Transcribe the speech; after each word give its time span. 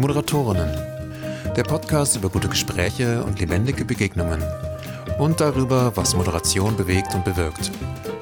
Moderatorinnen. 0.00 0.70
Der 1.54 1.62
Podcast 1.62 2.16
über 2.16 2.30
gute 2.30 2.48
Gespräche 2.48 3.22
und 3.22 3.38
lebendige 3.38 3.84
Begegnungen. 3.84 4.42
Und 5.18 5.42
darüber, 5.42 5.94
was 5.94 6.16
Moderation 6.16 6.74
bewegt 6.74 7.14
und 7.14 7.22
bewirkt. 7.22 7.70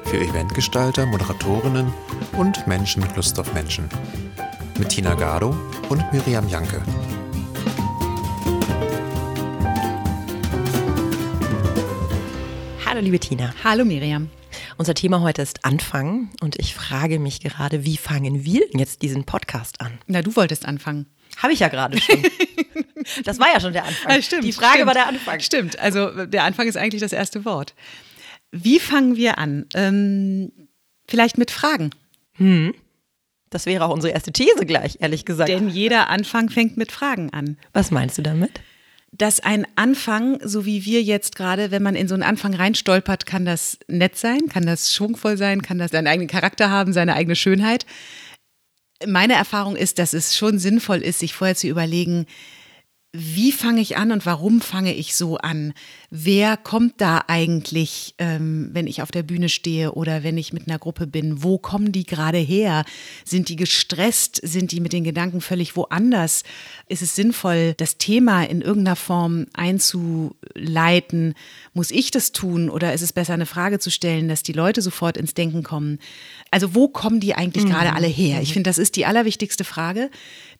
Für 0.03 0.17
Eventgestalter, 0.17 1.05
Moderatorinnen 1.05 1.93
und 2.37 2.67
Menschen 2.67 3.01
mit 3.01 3.15
Lust 3.15 3.39
auf 3.39 3.53
Menschen. 3.53 3.87
Mit 4.77 4.89
Tina 4.89 5.13
Gado 5.15 5.55
und 5.87 6.03
Miriam 6.11 6.49
Janke. 6.49 6.81
Hallo 12.85 12.99
liebe 12.99 13.19
Tina. 13.19 13.53
Hallo 13.63 13.85
Miriam. 13.85 14.29
Unser 14.79 14.93
Thema 14.93 15.19
heute 15.19 15.41
ist 15.41 15.65
Anfangen 15.65 16.29
und 16.39 16.57
ich 16.57 16.73
frage 16.73 17.19
mich 17.19 17.41
gerade, 17.41 17.83
wie 17.83 17.97
fangen 17.97 18.45
wir 18.45 18.61
jetzt 18.71 19.01
diesen 19.01 19.25
Podcast 19.25 19.81
an? 19.81 19.99
Na, 20.07 20.21
du 20.21 20.37
wolltest 20.37 20.65
anfangen. 20.65 21.05
Habe 21.35 21.51
ich 21.51 21.59
ja 21.59 21.67
gerade 21.67 21.99
schon. 21.99 22.23
das 23.25 23.39
war 23.39 23.47
ja 23.53 23.59
schon 23.59 23.73
der 23.73 23.83
Anfang. 23.83 24.09
Ja, 24.15 24.21
stimmt, 24.21 24.45
Die 24.45 24.53
Frage 24.53 24.75
stimmt. 24.75 24.87
war 24.87 24.93
der 24.93 25.07
Anfang. 25.07 25.41
Stimmt, 25.41 25.77
also 25.79 26.25
der 26.25 26.45
Anfang 26.45 26.65
ist 26.69 26.77
eigentlich 26.77 27.01
das 27.01 27.11
erste 27.11 27.43
Wort. 27.43 27.75
Wie 28.53 28.79
fangen 28.79 29.17
wir 29.17 29.37
an? 29.37 29.65
Ähm, 29.73 30.53
vielleicht 31.09 31.37
mit 31.37 31.51
Fragen. 31.51 31.89
Das 33.49 33.65
wäre 33.65 33.83
auch 33.83 33.93
unsere 33.93 34.13
erste 34.13 34.31
These 34.31 34.65
gleich, 34.65 34.95
ehrlich 35.01 35.25
gesagt. 35.25 35.49
Denn 35.49 35.67
jeder 35.67 36.07
Anfang 36.07 36.49
fängt 36.49 36.77
mit 36.77 36.93
Fragen 36.93 37.33
an. 37.33 37.57
Was 37.73 37.91
meinst 37.91 38.17
du 38.17 38.21
damit? 38.21 38.61
Dass 39.19 39.41
ein 39.41 39.67
Anfang, 39.75 40.39
so 40.43 40.65
wie 40.65 40.85
wir 40.85 41.03
jetzt 41.03 41.35
gerade, 41.35 41.71
wenn 41.71 41.83
man 41.83 41.95
in 41.95 42.07
so 42.07 42.13
einen 42.13 42.23
Anfang 42.23 42.55
reinstolpert, 42.55 43.25
kann 43.25 43.43
das 43.43 43.77
nett 43.89 44.17
sein, 44.17 44.47
kann 44.47 44.65
das 44.65 44.93
schwungvoll 44.93 45.35
sein, 45.35 45.61
kann 45.61 45.77
das 45.77 45.91
seinen 45.91 46.07
eigenen 46.07 46.29
Charakter 46.29 46.69
haben, 46.69 46.93
seine 46.93 47.15
eigene 47.15 47.35
Schönheit. 47.35 47.85
Meine 49.05 49.33
Erfahrung 49.33 49.75
ist, 49.75 49.99
dass 49.99 50.13
es 50.13 50.37
schon 50.37 50.57
sinnvoll 50.57 50.99
ist, 50.99 51.19
sich 51.19 51.33
vorher 51.33 51.57
zu 51.57 51.67
überlegen, 51.67 52.27
wie 53.11 53.51
fange 53.51 53.81
ich 53.81 53.97
an 53.97 54.11
und 54.11 54.27
warum 54.27 54.61
fange 54.61 54.93
ich 54.93 55.15
so 55.15 55.37
an? 55.37 55.73
Wer 56.11 56.57
kommt 56.57 57.01
da 57.01 57.23
eigentlich, 57.25 58.13
ähm, 58.19 58.69
wenn 58.73 58.85
ich 58.85 59.01
auf 59.01 59.09
der 59.09 59.23
Bühne 59.23 59.49
stehe 59.49 59.93
oder 59.93 60.21
wenn 60.23 60.37
ich 60.37 60.53
mit 60.53 60.67
einer 60.67 60.77
Gruppe 60.77 61.07
bin? 61.07 61.41
Wo 61.41 61.57
kommen 61.57 61.91
die 61.91 62.03
gerade 62.03 62.37
her? 62.37 62.85
Sind 63.25 63.49
die 63.49 63.55
gestresst? 63.55 64.39
Sind 64.43 64.71
die 64.71 64.79
mit 64.79 64.93
den 64.93 65.03
Gedanken 65.03 65.41
völlig 65.41 65.75
woanders? 65.75 66.43
Ist 66.87 67.01
es 67.01 67.15
sinnvoll, 67.15 67.73
das 67.77 67.97
Thema 67.97 68.43
in 68.43 68.61
irgendeiner 68.61 68.95
Form 68.95 69.47
einzuleiten? 69.53 71.33
Muss 71.73 71.89
ich 71.89 72.11
das 72.11 72.31
tun 72.31 72.69
oder 72.69 72.93
ist 72.93 73.01
es 73.01 73.11
besser, 73.11 73.33
eine 73.33 73.47
Frage 73.47 73.79
zu 73.79 73.89
stellen, 73.89 74.27
dass 74.27 74.43
die 74.43 74.53
Leute 74.53 74.83
sofort 74.83 75.17
ins 75.17 75.33
Denken 75.33 75.63
kommen? 75.63 75.97
Also 76.51 76.75
wo 76.75 76.87
kommen 76.87 77.19
die 77.19 77.33
eigentlich 77.33 77.65
gerade 77.65 77.93
alle 77.93 78.07
her? 78.07 78.41
Ich 78.43 78.53
finde, 78.53 78.69
das 78.69 78.77
ist 78.77 78.95
die 78.95 79.07
allerwichtigste 79.07 79.63
Frage, 79.63 80.11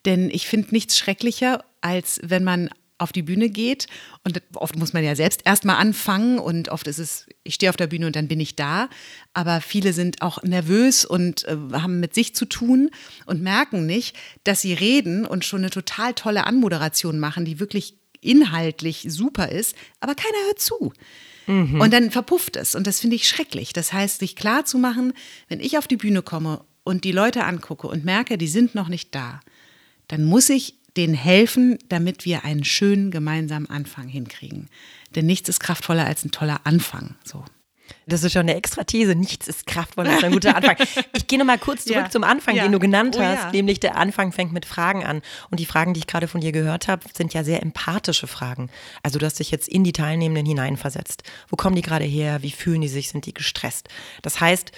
denn 0.04 0.30
ich 0.30 0.46
finde 0.46 0.68
nichts 0.70 0.96
schrecklicher, 0.98 1.64
als 1.80 2.20
wenn 2.22 2.44
man 2.44 2.70
auf 3.00 3.12
die 3.12 3.22
Bühne 3.22 3.48
geht 3.48 3.86
und 4.24 4.42
oft 4.54 4.76
muss 4.76 4.92
man 4.92 5.02
ja 5.02 5.16
selbst 5.16 5.42
erstmal 5.44 5.76
anfangen 5.76 6.38
und 6.38 6.68
oft 6.68 6.86
ist 6.86 6.98
es, 6.98 7.26
ich 7.44 7.54
stehe 7.54 7.70
auf 7.70 7.76
der 7.76 7.86
Bühne 7.86 8.06
und 8.06 8.14
dann 8.14 8.28
bin 8.28 8.40
ich 8.40 8.56
da, 8.56 8.90
aber 9.32 9.60
viele 9.60 9.92
sind 9.92 10.20
auch 10.20 10.42
nervös 10.42 11.06
und 11.06 11.44
äh, 11.46 11.56
haben 11.72 12.00
mit 12.00 12.14
sich 12.14 12.34
zu 12.34 12.44
tun 12.44 12.90
und 13.24 13.42
merken 13.42 13.86
nicht, 13.86 14.16
dass 14.44 14.60
sie 14.60 14.74
reden 14.74 15.24
und 15.24 15.44
schon 15.44 15.60
eine 15.60 15.70
total 15.70 16.12
tolle 16.12 16.46
Anmoderation 16.46 17.18
machen, 17.18 17.46
die 17.46 17.58
wirklich 17.58 17.94
inhaltlich 18.20 19.06
super 19.08 19.48
ist, 19.48 19.74
aber 20.00 20.14
keiner 20.14 20.46
hört 20.46 20.60
zu. 20.60 20.92
Und 21.80 21.92
dann 21.92 22.10
verpufft 22.10 22.56
es 22.56 22.74
und 22.74 22.86
das 22.86 23.00
finde 23.00 23.16
ich 23.16 23.26
schrecklich. 23.26 23.72
Das 23.72 23.92
heißt, 23.94 24.20
sich 24.20 24.36
klar 24.36 24.66
zu 24.66 24.78
machen, 24.78 25.14
wenn 25.48 25.60
ich 25.60 25.78
auf 25.78 25.88
die 25.88 25.96
Bühne 25.96 26.22
komme 26.22 26.64
und 26.84 27.04
die 27.04 27.12
Leute 27.12 27.44
angucke 27.44 27.88
und 27.88 28.04
merke, 28.04 28.36
die 28.36 28.46
sind 28.46 28.74
noch 28.74 28.88
nicht 28.88 29.14
da, 29.14 29.40
dann 30.10 30.24
muss 30.24 30.48
ich 30.50 30.74
denen 30.96 31.14
helfen, 31.14 31.78
damit 31.88 32.24
wir 32.24 32.44
einen 32.44 32.64
schönen 32.64 33.10
gemeinsamen 33.12 33.70
Anfang 33.70 34.08
hinkriegen. 34.08 34.68
Denn 35.14 35.26
nichts 35.26 35.48
ist 35.48 35.60
kraftvoller 35.60 36.04
als 36.04 36.24
ein 36.24 36.32
toller 36.32 36.60
Anfang. 36.64 37.14
So. 37.24 37.44
Das 38.06 38.24
ist 38.24 38.32
schon 38.32 38.42
eine 38.42 38.56
extra 38.56 38.82
These. 38.84 39.14
Nichts 39.14 39.46
ist 39.46 39.66
kraftvoller 39.66 40.10
als 40.10 40.24
ein 40.24 40.32
guter 40.32 40.56
Anfang. 40.56 40.76
Ich 41.14 41.28
gehe 41.28 41.38
nochmal 41.38 41.58
kurz 41.58 41.84
zurück 41.84 41.96
Ja. 42.04 42.10
zum 42.10 42.24
Anfang, 42.24 42.56
Ja. 42.56 42.64
den 42.64 42.72
du 42.72 42.80
genannt 42.80 43.14
Oh 43.18 43.22
hast, 43.22 43.38
ja. 43.44 43.50
nämlich 43.52 43.78
der 43.78 43.96
Anfang 43.96 44.32
fängt 44.32 44.52
mit 44.52 44.64
Fragen 44.66 45.04
an. 45.04 45.22
Und 45.50 45.60
die 45.60 45.66
Fragen, 45.66 45.94
die 45.94 46.00
ich 46.00 46.06
gerade 46.08 46.26
von 46.26 46.40
dir 46.40 46.50
gehört 46.50 46.88
habe, 46.88 47.04
sind 47.16 47.34
ja 47.34 47.44
sehr 47.44 47.62
empathische 47.62 48.26
Fragen. 48.26 48.68
Also 49.04 49.20
du 49.20 49.26
hast 49.26 49.38
dich 49.38 49.52
jetzt 49.52 49.68
in 49.68 49.84
die 49.84 49.92
Teilnehmenden 49.92 50.46
hineinversetzt. 50.46 51.22
Wo 51.48 51.54
kommen 51.56 51.76
die 51.76 51.82
gerade 51.82 52.04
her? 52.04 52.42
Wie 52.42 52.50
fühlen 52.50 52.80
die 52.80 52.88
sich? 52.88 53.08
Sind 53.10 53.26
die 53.26 53.34
gestresst? 53.34 53.88
Das 54.22 54.40
heißt, 54.40 54.72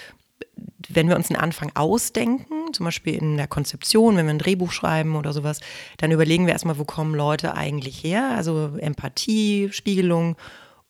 wenn 0.89 1.07
wir 1.09 1.15
uns 1.15 1.29
einen 1.31 1.39
Anfang 1.39 1.71
ausdenken, 1.75 2.62
zum 2.73 2.85
Beispiel 2.85 3.15
in 3.15 3.37
der 3.37 3.47
Konzeption, 3.47 4.17
wenn 4.17 4.25
wir 4.25 4.33
ein 4.33 4.39
Drehbuch 4.39 4.71
schreiben 4.71 5.15
oder 5.15 5.33
sowas, 5.33 5.59
dann 5.97 6.11
überlegen 6.11 6.45
wir 6.45 6.53
erstmal, 6.53 6.77
wo 6.77 6.85
kommen 6.85 7.15
Leute 7.15 7.55
eigentlich 7.55 8.03
her? 8.03 8.31
Also 8.35 8.75
Empathie, 8.77 9.69
Spiegelung. 9.71 10.35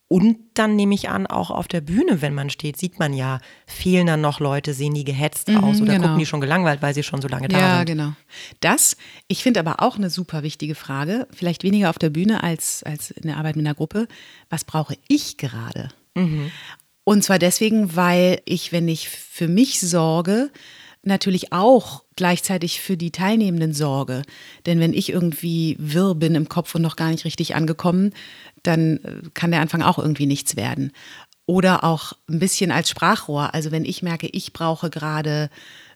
Und 0.10 0.38
dann 0.54 0.76
nehme 0.76 0.94
ich 0.94 1.10
an, 1.10 1.26
auch 1.26 1.50
auf 1.50 1.68
der 1.68 1.82
Bühne, 1.82 2.22
wenn 2.22 2.36
man 2.36 2.52
steht, 2.52 2.78
sieht 2.78 3.00
man 3.00 3.14
ja, 3.14 3.40
fehlen 3.66 4.06
dann 4.06 4.22
noch 4.22 4.40
Leute, 4.40 4.76
sehen 4.76 4.94
die 4.94 5.06
gehetzt 5.06 5.50
aus 5.50 5.82
oder 5.82 5.94
genau. 5.94 6.04
gucken 6.04 6.20
die 6.20 6.28
schon 6.28 6.42
gelangweilt, 6.42 6.84
weil 6.84 6.94
sie 6.94 7.02
schon 7.02 7.20
so 7.22 7.28
lange 7.28 7.48
da 7.48 7.58
Ja, 7.58 7.78
sind. 7.78 7.88
genau. 7.88 8.14
Das, 8.60 8.96
ich 9.28 9.42
finde 9.42 9.60
aber 9.60 9.82
auch 9.82 9.96
eine 9.96 10.12
super 10.12 10.44
wichtige 10.44 10.76
Frage, 10.76 11.28
vielleicht 11.32 11.64
weniger 11.64 11.90
auf 11.90 11.98
der 11.98 12.12
Bühne 12.12 12.44
als, 12.44 12.84
als 12.84 13.10
in 13.10 13.28
der 13.28 13.38
Arbeit 13.38 13.56
mit 13.56 13.66
einer 13.66 13.74
Gruppe. 13.74 14.08
Was 14.52 14.66
brauche 14.66 14.98
ich 15.08 15.38
gerade? 15.38 15.90
Und 17.06 17.24
zwar 17.24 17.40
deswegen, 17.40 17.96
weil 17.96 18.40
ich, 18.46 18.72
wenn 18.72 18.88
ich 18.88 19.10
für 19.10 19.48
mich 19.48 19.80
sorge, 19.80 20.52
natürlich 21.03 21.52
auch 21.53 22.03
gleichzeitig 22.16 22.81
für 22.81 22.97
die 22.97 23.12
Teilnehmenden 23.12 23.74
sorge. 23.74 24.24
Denn 24.66 24.80
wenn 24.80 24.94
ich 24.94 25.09
irgendwie 25.09 25.75
wirr 25.80 26.16
bin 26.16 26.36
im 26.36 26.50
Kopf 26.50 26.74
und 26.75 26.81
noch 26.81 26.96
gar 26.96 27.12
nicht 27.12 27.25
richtig 27.25 27.56
angekommen, 27.56 28.14
dann 28.64 28.97
äh, 28.97 29.30
kann 29.34 29.52
der 29.52 29.62
Anfang 29.62 29.81
auch 29.81 30.00
irgendwie 30.00 30.25
nichts 30.25 30.56
werden. 30.56 30.91
Oder 31.46 31.84
auch 31.84 32.14
ein 32.30 32.40
bisschen 32.40 32.72
als 32.72 32.90
Sprachrohr. 32.90 33.53
Also 33.53 33.72
wenn 33.72 33.84
ich 33.84 34.02
merke, 34.02 34.28
ich 34.28 34.53
brauche 34.53 34.90
gerade 34.90 35.50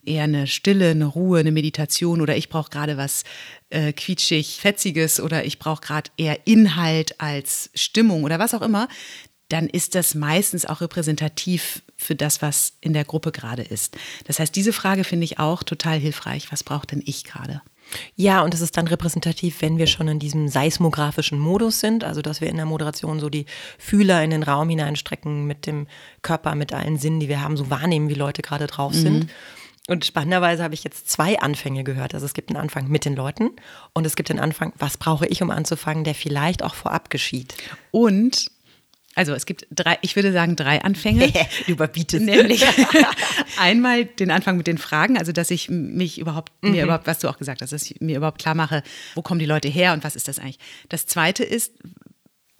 eher 0.03 0.23
eine 0.23 0.47
Stille, 0.47 0.89
eine 0.89 1.05
Ruhe, 1.05 1.39
eine 1.39 1.51
Meditation 1.51 2.21
oder 2.21 2.35
ich 2.35 2.49
brauche 2.49 2.69
gerade 2.69 2.97
was 2.97 3.23
äh, 3.69 3.93
quietschig, 3.93 4.59
fetziges 4.59 5.19
oder 5.19 5.45
ich 5.45 5.59
brauche 5.59 5.81
gerade 5.81 6.11
eher 6.17 6.47
Inhalt 6.47 7.19
als 7.19 7.69
Stimmung 7.75 8.23
oder 8.23 8.39
was 8.39 8.53
auch 8.53 8.61
immer, 8.61 8.87
dann 9.49 9.67
ist 9.67 9.95
das 9.95 10.15
meistens 10.15 10.65
auch 10.65 10.81
repräsentativ 10.81 11.81
für 11.97 12.15
das, 12.15 12.41
was 12.41 12.73
in 12.79 12.93
der 12.93 13.03
Gruppe 13.03 13.31
gerade 13.31 13.63
ist. 13.63 13.97
Das 14.25 14.39
heißt, 14.39 14.55
diese 14.55 14.71
Frage 14.71 15.03
finde 15.03 15.25
ich 15.25 15.39
auch 15.39 15.63
total 15.63 15.97
hilfreich. 15.97 16.51
Was 16.51 16.63
braucht 16.63 16.91
denn 16.91 17.01
ich 17.05 17.23
gerade? 17.23 17.61
Ja, 18.15 18.41
und 18.41 18.53
es 18.53 18.61
ist 18.61 18.77
dann 18.77 18.87
repräsentativ, 18.87 19.61
wenn 19.61 19.77
wir 19.77 19.87
schon 19.87 20.07
in 20.07 20.19
diesem 20.19 20.47
seismografischen 20.47 21.39
Modus 21.39 21.79
sind, 21.79 22.03
also 22.03 22.21
dass 22.21 22.41
wir 22.41 22.49
in 22.49 22.57
der 22.57 22.65
Moderation 22.65 23.19
so 23.19 23.29
die 23.29 23.45
Fühler 23.77 24.23
in 24.23 24.29
den 24.29 24.43
Raum 24.43 24.69
hineinstrecken 24.69 25.45
mit 25.45 25.65
dem 25.65 25.87
Körper, 26.21 26.55
mit 26.55 26.73
allen 26.73 26.97
Sinnen, 26.97 27.19
die 27.19 27.29
wir 27.29 27.41
haben, 27.41 27.57
so 27.57 27.69
wahrnehmen, 27.69 28.09
wie 28.09 28.13
Leute 28.13 28.41
gerade 28.41 28.67
drauf 28.67 28.93
sind. 28.93 29.29
Und 29.87 30.03
spannenderweise 30.03 30.63
habe 30.63 30.73
ich 30.73 30.83
jetzt 30.83 31.09
zwei 31.09 31.39
Anfänge 31.39 31.85
gehört. 31.85 32.13
Also 32.13 32.25
es 32.25 32.33
gibt 32.33 32.49
einen 32.49 32.57
Anfang 32.57 32.89
mit 32.89 33.05
den 33.05 33.15
Leuten 33.15 33.51
und 33.93 34.05
es 34.05 34.17
gibt 34.17 34.27
den 34.27 34.39
Anfang, 34.39 34.73
was 34.77 34.97
brauche 34.97 35.25
ich, 35.25 35.41
um 35.41 35.49
anzufangen, 35.49 36.03
der 36.03 36.13
vielleicht 36.13 36.61
auch 36.61 36.75
vorab 36.75 37.09
geschieht. 37.09 37.55
Und, 37.91 38.51
also 39.17 39.33
es 39.33 39.47
gibt 39.47 39.65
drei, 39.71 39.97
ich 40.01 40.15
würde 40.15 40.31
sagen, 40.31 40.55
drei 40.55 40.83
Anfänge. 40.83 41.33
du 41.65 41.71
überbietest. 41.71 42.23
Nämlich 42.23 42.63
einmal 43.59 44.05
den 44.05 44.29
Anfang 44.29 44.57
mit 44.57 44.67
den 44.67 44.77
Fragen, 44.77 45.17
also 45.17 45.31
dass 45.31 45.49
ich 45.49 45.69
mich 45.69 46.19
überhaupt, 46.19 46.51
mir 46.61 46.83
überhaupt, 46.83 47.07
was 47.07 47.19
du 47.19 47.27
auch 47.27 47.37
gesagt 47.37 47.61
hast, 47.61 47.73
dass 47.73 47.83
ich 47.83 47.99
mir 47.99 48.17
überhaupt 48.17 48.39
klar 48.39 48.53
mache, 48.53 48.83
wo 49.15 49.23
kommen 49.23 49.39
die 49.39 49.47
Leute 49.47 49.67
her 49.67 49.93
und 49.93 50.03
was 50.03 50.15
ist 50.15 50.27
das 50.27 50.37
eigentlich. 50.37 50.59
Das 50.89 51.07
zweite 51.07 51.43
ist 51.43 51.73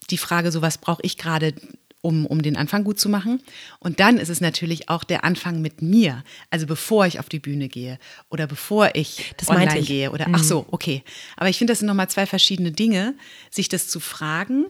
die 0.10 0.18
Frage, 0.18 0.52
so 0.52 0.64
was 0.64 0.80
brauche 0.80 1.02
ich 1.04 1.18
gerade, 1.18 1.54
um, 2.02 2.26
um 2.26 2.42
den 2.42 2.58
Anfang 2.58 2.84
gut 2.84 3.00
zu 3.00 3.10
machen. 3.10 3.42
Und 3.80 4.00
dann 4.00 4.18
ist 4.18 4.30
es 4.30 4.42
natürlich 4.42 4.90
auch 4.90 5.04
der 5.04 5.24
Anfang 5.24 5.62
mit 5.62 5.84
mir, 5.84 6.24
also 6.50 6.66
bevor 6.66 7.06
ich 7.06 7.20
auf 7.20 7.30
die 7.30 7.40
Bühne 7.40 7.68
gehe 7.68 8.00
oder 8.32 8.48
bevor 8.48 8.92
ich 8.96 9.34
Das 9.38 9.50
online 9.50 9.80
ich. 9.80 9.88
gehe 9.88 10.12
oder 10.12 10.28
ach 10.32 10.44
so, 10.44 10.66
okay. 10.72 11.04
Aber 11.36 11.50
ich 11.50 11.58
finde, 11.60 11.72
das 11.72 11.80
sind 11.80 11.88
nochmal 11.88 12.10
zwei 12.10 12.26
verschiedene 12.26 12.72
Dinge, 12.72 13.14
sich 13.52 13.70
das 13.70 13.90
zu 13.90 14.00
fragen 14.00 14.68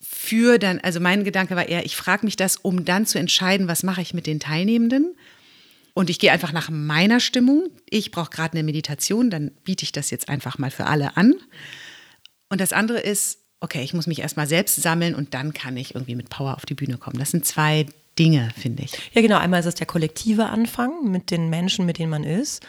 für 0.00 0.58
dann, 0.58 0.80
also 0.80 1.00
mein 1.00 1.24
Gedanke 1.24 1.56
war 1.56 1.68
eher, 1.68 1.84
ich 1.84 1.96
frage 1.96 2.24
mich 2.24 2.36
das, 2.36 2.56
um 2.56 2.84
dann 2.84 3.06
zu 3.06 3.18
entscheiden, 3.18 3.68
was 3.68 3.82
mache 3.82 4.00
ich 4.00 4.14
mit 4.14 4.26
den 4.26 4.40
Teilnehmenden. 4.40 5.14
Und 5.92 6.08
ich 6.08 6.18
gehe 6.18 6.32
einfach 6.32 6.52
nach 6.52 6.70
meiner 6.70 7.20
Stimmung. 7.20 7.68
Ich 7.88 8.10
brauche 8.10 8.30
gerade 8.30 8.54
eine 8.54 8.62
Meditation, 8.62 9.28
dann 9.28 9.50
biete 9.64 9.84
ich 9.84 9.92
das 9.92 10.10
jetzt 10.10 10.28
einfach 10.28 10.56
mal 10.58 10.70
für 10.70 10.86
alle 10.86 11.16
an. 11.16 11.34
Und 12.48 12.60
das 12.60 12.72
andere 12.72 12.98
ist, 12.98 13.38
okay, 13.60 13.82
ich 13.82 13.92
muss 13.92 14.06
mich 14.06 14.20
erstmal 14.20 14.46
selbst 14.46 14.80
sammeln 14.80 15.14
und 15.14 15.34
dann 15.34 15.52
kann 15.52 15.76
ich 15.76 15.94
irgendwie 15.94 16.14
mit 16.14 16.30
Power 16.30 16.54
auf 16.54 16.64
die 16.64 16.74
Bühne 16.74 16.96
kommen. 16.96 17.18
Das 17.18 17.30
sind 17.30 17.44
zwei 17.44 17.86
Dinge, 18.18 18.50
finde 18.56 18.84
ich. 18.84 18.92
Ja, 19.12 19.22
genau. 19.22 19.38
Einmal 19.38 19.60
ist 19.60 19.66
es 19.66 19.74
der 19.74 19.86
kollektive 19.86 20.46
Anfang 20.46 21.10
mit 21.10 21.30
den 21.30 21.50
Menschen, 21.50 21.86
mit 21.86 21.98
denen 21.98 22.10
man 22.10 22.24
ist. 22.24 22.62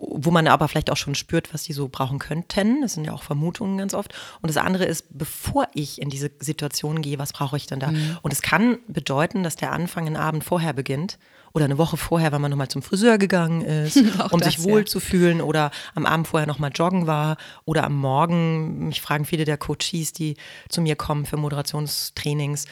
Wo 0.00 0.30
man 0.30 0.48
aber 0.48 0.68
vielleicht 0.68 0.90
auch 0.90 0.96
schon 0.96 1.14
spürt, 1.14 1.52
was 1.52 1.64
die 1.64 1.72
so 1.72 1.88
brauchen 1.88 2.18
könnten. 2.18 2.80
Das 2.80 2.94
sind 2.94 3.04
ja 3.04 3.12
auch 3.12 3.22
Vermutungen 3.22 3.78
ganz 3.78 3.92
oft. 3.92 4.14
Und 4.40 4.48
das 4.48 4.56
andere 4.56 4.84
ist, 4.84 5.06
bevor 5.10 5.68
ich 5.74 6.00
in 6.00 6.08
diese 6.08 6.30
Situation 6.40 7.02
gehe, 7.02 7.18
was 7.18 7.32
brauche 7.32 7.56
ich 7.56 7.66
denn 7.66 7.80
da? 7.80 7.88
Mhm. 7.88 8.18
Und 8.22 8.32
es 8.32 8.40
kann 8.42 8.78
bedeuten, 8.88 9.42
dass 9.42 9.56
der 9.56 9.72
Anfang 9.72 10.06
einen 10.06 10.16
Abend 10.16 10.42
vorher 10.42 10.72
beginnt 10.72 11.18
oder 11.52 11.64
eine 11.64 11.78
Woche 11.78 11.96
vorher, 11.96 12.32
wenn 12.32 12.40
man 12.40 12.50
nochmal 12.50 12.68
zum 12.68 12.82
Friseur 12.82 13.18
gegangen 13.18 13.62
ist, 13.62 13.96
um 14.30 14.40
das, 14.40 14.54
sich 14.54 14.62
wohl 14.62 14.80
ja. 14.80 14.86
zu 14.86 15.00
fühlen 15.00 15.40
oder 15.40 15.70
am 15.94 16.06
Abend 16.06 16.28
vorher 16.28 16.46
nochmal 16.46 16.70
joggen 16.74 17.06
war 17.06 17.36
oder 17.64 17.84
am 17.84 17.96
Morgen, 17.96 18.88
mich 18.88 19.00
fragen 19.00 19.24
viele 19.24 19.44
der 19.44 19.58
Coaches, 19.58 20.12
die 20.12 20.36
zu 20.68 20.80
mir 20.80 20.96
kommen 20.96 21.26
für 21.26 21.36
Moderationstrainings, 21.36 22.66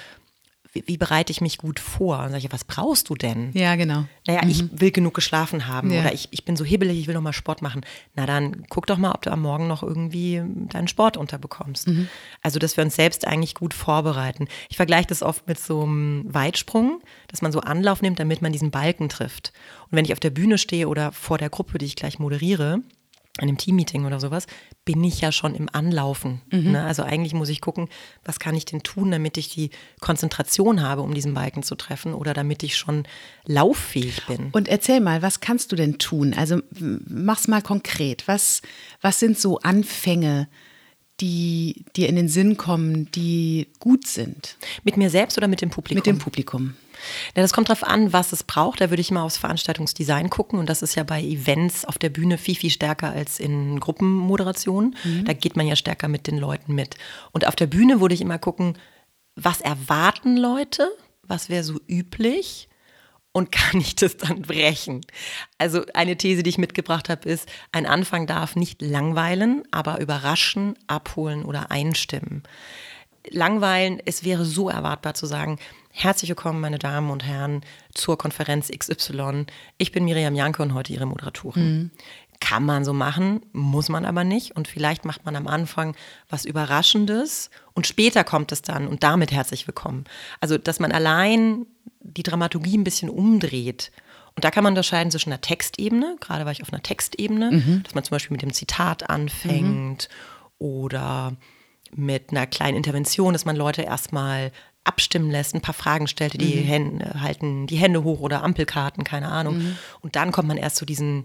wie, 0.73 0.85
wie, 0.87 0.97
bereite 0.97 1.32
ich 1.32 1.41
mich 1.41 1.59
gut 1.59 1.81
vor? 1.81 2.19
Und 2.19 2.31
sage 2.31 2.38
ich, 2.38 2.53
was 2.53 2.65
brauchst 2.65 3.09
du 3.09 3.15
denn? 3.15 3.50
Ja, 3.55 3.76
genau. 3.76 4.05
Naja, 4.26 4.44
mhm. 4.44 4.50
ich 4.50 4.81
will 4.81 4.91
genug 4.91 5.15
geschlafen 5.15 5.67
haben 5.67 5.91
ja. 5.91 6.00
oder 6.00 6.12
ich, 6.12 6.29
ich 6.31 6.44
bin 6.44 6.56
so 6.56 6.65
hibbelig, 6.65 6.99
ich 6.99 7.06
will 7.06 7.15
noch 7.15 7.23
mal 7.23 7.32
Sport 7.32 7.62
machen. 7.62 7.82
Na 8.15 8.26
dann 8.26 8.65
guck 8.69 8.87
doch 8.87 8.99
mal, 8.99 9.12
ob 9.12 9.23
du 9.23 9.31
am 9.31 9.43
Morgen 9.43 9.67
noch 9.67 9.82
irgendwie 9.82 10.43
deinen 10.44 10.88
Sport 10.88 11.17
unterbekommst. 11.17 11.88
Mhm. 11.88 12.09
Also, 12.43 12.59
dass 12.59 12.76
wir 12.76 12.85
uns 12.85 12.97
selbst 12.97 13.26
eigentlich 13.26 13.55
gut 13.55 13.75
vorbereiten. 13.75 14.49
Ich 14.69 14.76
vergleiche 14.76 15.09
das 15.09 15.23
oft 15.23 15.47
mit 15.47 15.59
so 15.59 15.82
einem 15.82 16.25
Weitsprung, 16.32 17.00
dass 17.29 17.43
man 17.43 17.53
so 17.53 17.61
Anlauf 17.61 18.03
nimmt, 18.03 18.21
damit 18.21 18.43
man 18.43 18.53
diesen 18.53 18.71
Balken 18.71 19.09
trifft. 19.09 19.53
Und 19.91 19.97
wenn 19.97 20.05
ich 20.05 20.12
auf 20.12 20.21
der 20.21 20.31
Bühne 20.31 20.59
stehe 20.59 20.88
oder 20.88 21.12
vor 21.12 21.38
der 21.38 21.50
Gruppe, 21.50 21.79
die 21.79 21.87
ich 21.87 21.97
gleich 21.97 22.19
moderiere, 22.19 22.82
einem 23.38 23.58
Teammeeting 23.58 24.05
oder 24.05 24.20
sowas, 24.20 24.46
bin 24.85 25.02
ich 25.05 25.20
ja 25.20 25.32
schon 25.32 25.55
im 25.55 25.69
Anlaufen. 25.73 26.40
Mhm. 26.50 26.73
Ne? 26.73 26.85
Also 26.85 27.02
eigentlich 27.02 27.35
muss 27.35 27.49
ich 27.49 27.61
gucken, 27.61 27.88
was 28.25 28.38
kann 28.38 28.55
ich 28.55 28.64
denn 28.64 28.82
tun, 28.82 29.11
damit 29.11 29.37
ich 29.37 29.49
die 29.49 29.70
Konzentration 30.00 30.82
habe, 30.82 31.02
um 31.02 31.14
diesen 31.14 31.35
Balken 31.35 31.62
zu 31.62 31.75
treffen 31.75 32.14
oder 32.14 32.35
damit 32.35 32.62
ich 32.62 32.76
schon 32.76 33.05
lauffähig 33.44 34.26
bin. 34.26 34.50
Und 34.52 34.69
erzähl 34.69 35.00
mal, 35.00 35.23
was 35.23 35.40
kannst 35.40 35.73
du 35.73 35.76
denn 35.76 35.99
tun? 35.99 36.35
Also 36.35 36.61
mach's 36.79 37.49
mal 37.49 37.62
konkret. 37.62 38.26
Was, 38.26 38.62
was 39.00 39.20
sind 39.20 39.38
so 39.38 39.58
Anfänge, 39.58 40.49
die 41.20 41.85
dir 41.96 42.08
in 42.08 42.17
den 42.17 42.29
Sinn 42.29 42.56
kommen, 42.56 43.11
die 43.12 43.69
gut 43.81 44.06
sind? 44.06 44.56
Mit 44.85 44.96
mir 44.96 45.11
selbst 45.11 45.37
oder 45.37 45.49
mit 45.49 45.61
dem 45.61 45.70
Publikum? 45.70 45.99
Mit 45.99 46.06
dem 46.06 46.19
Publikum. 46.19 46.75
Ja, 47.37 47.43
das 47.43 47.53
kommt 47.53 47.69
darauf 47.69 47.85
an, 47.85 48.12
was 48.12 48.33
es 48.33 48.43
braucht. 48.43 48.81
Da 48.81 48.91
würde 48.91 49.00
ich 49.00 49.11
mal 49.11 49.23
aufs 49.23 49.39
Veranstaltungsdesign 49.39 50.31
gucken. 50.31 50.59
Und 50.59 50.69
das 50.69 50.83
ist 50.83 50.95
ja 50.95 51.05
bei 51.05 51.23
Events 51.23 51.85
auf 51.85 51.99
der 51.99 52.11
Bühne 52.11 52.39
viel, 52.39 52.56
viel 52.56 52.71
stärker 52.71 53.11
als 53.11 53.41
in 53.41 53.81
Gruppenmoderationen. 53.81 54.97
Mhm. 55.05 55.25
Da 55.25 55.33
geht 55.33 55.56
man 55.56 55.67
ja 55.67 55.77
stärker 55.77 56.09
mit 56.09 56.27
den 56.27 56.39
Leuten 56.39 56.75
mit. 56.75 56.97
Und 57.33 57.47
auf 57.47 57.56
der 57.56 57.67
Bühne 57.67 58.00
würde 58.00 58.15
ich 58.15 58.21
immer 58.21 58.39
gucken, 58.39 58.79
was 59.35 59.61
erwarten 59.61 60.37
Leute? 60.37 60.91
Was 61.23 61.49
wäre 61.49 61.65
so 61.65 61.81
üblich? 61.87 62.69
Und 63.33 63.53
kann 63.53 63.81
ich 63.81 63.95
das 63.95 64.17
dann 64.17 64.43
brechen? 64.43 65.03
Also 65.59 65.85
eine 65.95 66.17
These, 66.17 66.43
die 66.43 66.50
ich 66.50 66.59
mitgebracht 66.59 67.09
habe, 67.09 67.29
ist, 67.29 67.49
ein 67.73 67.87
Anfang 67.87 68.27
darf 68.27 68.56
nicht 68.56 68.83
langweilen, 68.83 69.62
aber 69.71 70.00
überraschen, 70.00 70.75
abholen 70.87 71.45
oder 71.45 71.71
einstimmen. 71.71 72.43
Langweilen, 73.30 74.00
es 74.04 74.25
wäre 74.25 74.44
so 74.44 74.69
erwartbar 74.69 75.14
zu 75.14 75.26
sagen, 75.26 75.58
Herzlich 76.00 76.28
willkommen, 76.28 76.60
meine 76.60 76.78
Damen 76.78 77.10
und 77.10 77.25
Herren, 77.25 77.62
zur 77.92 78.16
Konferenz 78.16 78.70
XY. 78.70 79.46
Ich 79.78 79.90
bin 79.90 80.04
Miriam 80.04 80.36
Janke 80.36 80.62
und 80.62 80.72
heute 80.72 80.92
Ihre 80.92 81.06
Moderatorin. 81.06 81.76
Mhm. 81.76 81.90
Kann 82.38 82.64
man 82.64 82.84
so 82.84 82.92
machen, 82.92 83.40
muss 83.50 83.88
man 83.88 84.04
aber 84.04 84.22
nicht. 84.22 84.54
Und 84.54 84.69
vielleicht 84.69 85.04
macht 85.04 85.25
man 85.25 85.34
am 85.34 85.48
Anfang 85.48 85.96
was 86.30 86.44
Überraschendes 86.44 87.50
und 87.75 87.88
später 87.88 88.22
kommt 88.22 88.52
es 88.52 88.62
dann 88.62 88.86
und 88.86 89.02
damit 89.02 89.32
herzlich 89.32 89.66
willkommen. 89.66 90.04
Also, 90.40 90.56
dass 90.56 90.78
man 90.78 90.92
allein 90.92 91.66
die 91.98 92.22
Dramaturgie 92.22 92.78
ein 92.78 92.84
bisschen 92.84 93.10
umdreht. 93.10 93.90
Und 94.36 94.44
da 94.44 94.52
kann 94.52 94.62
man 94.62 94.75
unterscheiden 94.75 95.10
zwischen 95.10 95.32
einer 95.32 95.40
Textebene, 95.40 96.14
gerade 96.20 96.44
war 96.44 96.52
ich 96.52 96.62
auf 96.62 96.72
einer 96.72 96.82
Textebene, 96.82 97.50
mhm. 97.50 97.82
dass 97.82 97.96
man 97.96 98.04
zum 98.04 98.14
Beispiel 98.14 98.36
mit 98.36 98.42
dem 98.42 98.52
Zitat 98.52 99.10
anfängt 99.10 100.08
mhm. 100.08 100.64
oder 100.64 101.36
mit 101.94 102.31
einer 102.31 102.46
kleinen 102.46 102.76
Intervention, 102.76 103.32
dass 103.32 103.44
man 103.44 103.56
Leute 103.56 103.82
erstmal 103.82 104.52
abstimmen 104.85 105.31
lässt, 105.31 105.55
ein 105.55 105.61
paar 105.61 105.75
Fragen 105.75 106.06
stellt, 106.06 106.40
die 106.40 106.56
mhm. 106.56 106.64
Hände, 106.64 107.20
halten 107.20 107.67
die 107.67 107.76
Hände 107.76 108.05
hoch 108.05 108.20
oder 108.20 108.43
Ampelkarten, 108.43 109.05
keine 109.05 109.29
Ahnung. 109.29 109.58
Mhm. 109.58 109.79
Und 110.00 110.17
dann 110.17 110.32
kommt 110.32 110.49
man 110.49 110.56
erst 110.56 110.76
zu 110.76 110.87
diesen 110.87 111.25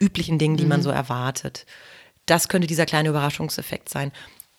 üblichen 0.00 0.38
Dingen, 0.38 0.56
die 0.56 0.64
mhm. 0.64 0.70
man 0.70 0.82
so 0.82 0.90
erwartet. 0.90 1.66
Das 2.26 2.48
könnte 2.48 2.66
dieser 2.66 2.86
kleine 2.86 3.10
Überraschungseffekt 3.10 3.88
sein. 3.88 4.10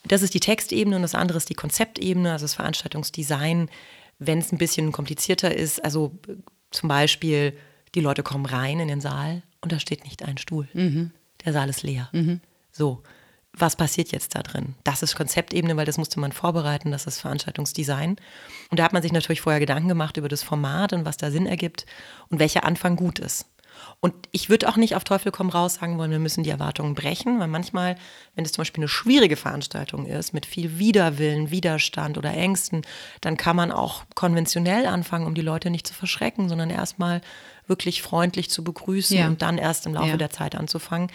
Das 0.07 0.21
ist 0.21 0.33
die 0.33 0.39
Textebene 0.39 0.95
und 0.95 1.01
das 1.01 1.15
andere 1.15 1.37
ist 1.37 1.49
die 1.49 1.55
Konzeptebene, 1.55 2.31
also 2.31 2.45
das 2.45 2.53
Veranstaltungsdesign, 2.53 3.69
wenn 4.19 4.39
es 4.39 4.51
ein 4.51 4.57
bisschen 4.57 4.91
komplizierter 4.91 5.53
ist. 5.53 5.83
Also 5.83 6.11
zum 6.71 6.87
Beispiel, 6.87 7.57
die 7.95 8.01
Leute 8.01 8.23
kommen 8.23 8.45
rein 8.45 8.79
in 8.79 8.87
den 8.87 9.01
Saal 9.01 9.41
und 9.61 9.71
da 9.71 9.79
steht 9.79 10.03
nicht 10.03 10.23
ein 10.23 10.37
Stuhl. 10.37 10.67
Mhm. 10.73 11.11
Der 11.43 11.53
Saal 11.53 11.69
ist 11.69 11.83
leer. 11.83 12.09
Mhm. 12.13 12.39
So 12.71 13.01
was 13.57 13.75
passiert 13.75 14.11
jetzt 14.11 14.35
da 14.35 14.43
drin? 14.43 14.75
Das 14.83 15.01
ist 15.03 15.15
Konzeptebene, 15.15 15.77
weil 15.77 15.85
das 15.85 15.97
musste 15.97 16.19
man 16.19 16.31
vorbereiten, 16.31 16.91
das 16.91 17.07
ist 17.07 17.21
Veranstaltungsdesign. 17.21 18.17
Und 18.69 18.79
da 18.79 18.83
hat 18.83 18.93
man 18.93 19.01
sich 19.01 19.11
natürlich 19.11 19.41
vorher 19.41 19.59
Gedanken 19.59 19.87
gemacht 19.87 20.17
über 20.17 20.29
das 20.29 20.43
Format 20.43 20.93
und 20.93 21.05
was 21.05 21.17
da 21.17 21.31
Sinn 21.31 21.47
ergibt 21.47 21.85
und 22.29 22.39
welcher 22.39 22.65
Anfang 22.65 22.95
gut 22.95 23.19
ist. 23.19 23.47
Und 23.99 24.13
ich 24.31 24.49
würde 24.49 24.69
auch 24.69 24.77
nicht 24.77 24.95
auf 24.95 25.03
Teufel 25.03 25.31
komm 25.31 25.49
raus 25.49 25.75
sagen 25.75 25.97
wollen, 25.97 26.11
wir 26.11 26.19
müssen 26.19 26.43
die 26.43 26.49
Erwartungen 26.49 26.95
brechen, 26.95 27.39
weil 27.39 27.47
manchmal, 27.47 27.97
wenn 28.35 28.45
es 28.45 28.51
zum 28.51 28.61
Beispiel 28.61 28.81
eine 28.81 28.87
schwierige 28.87 29.35
Veranstaltung 29.35 30.05
ist, 30.05 30.33
mit 30.33 30.45
viel 30.45 30.79
Widerwillen, 30.79 31.51
Widerstand 31.51 32.17
oder 32.17 32.31
Ängsten, 32.31 32.83
dann 33.21 33.35
kann 33.35 33.55
man 33.55 33.71
auch 33.71 34.03
konventionell 34.15 34.85
anfangen, 34.85 35.25
um 35.25 35.35
die 35.35 35.41
Leute 35.41 35.69
nicht 35.69 35.87
zu 35.87 35.93
verschrecken, 35.93 36.49
sondern 36.49 36.69
erstmal 36.69 37.21
wirklich 37.67 38.01
freundlich 38.01 38.49
zu 38.49 38.63
begrüßen 38.63 39.17
ja. 39.17 39.27
und 39.27 39.41
dann 39.41 39.57
erst 39.57 39.85
im 39.87 39.95
Laufe 39.95 40.09
ja. 40.09 40.17
der 40.17 40.29
Zeit 40.29 40.55
anzufangen 40.55 41.09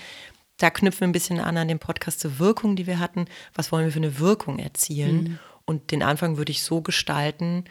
da 0.61 0.71
knüpfen 0.71 1.01
wir 1.01 1.09
ein 1.09 1.13
bisschen 1.13 1.41
an 1.41 1.57
an 1.57 1.69
den 1.69 1.79
Podcast 1.79 2.21
zur 2.21 2.39
Wirkung, 2.39 2.77
die 2.77 2.87
wir 2.87 2.99
hatten. 2.99 3.27
Was 3.55 3.73
wollen 3.73 3.87
wir 3.87 3.93
für 3.93 3.99
eine 3.99 4.19
Wirkung 4.19 4.59
erzielen? 4.59 5.23
Mhm. 5.23 5.39
Und 5.65 5.91
den 5.91 6.03
Anfang 6.03 6.37
würde 6.37 6.53
ich 6.53 6.63
so 6.63 6.83
gestalten, 6.83 7.65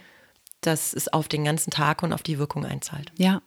dass 0.61 0.93
es 0.93 1.07
auf 1.07 1.27
den 1.27 1.45
ganzen 1.45 1.71
Tag 1.71 2.03
und 2.03 2.13
auf 2.13 2.23
die 2.23 2.39
Wirkung 2.39 2.65
einzahlt. 2.65 3.11
Ja, 3.17 3.41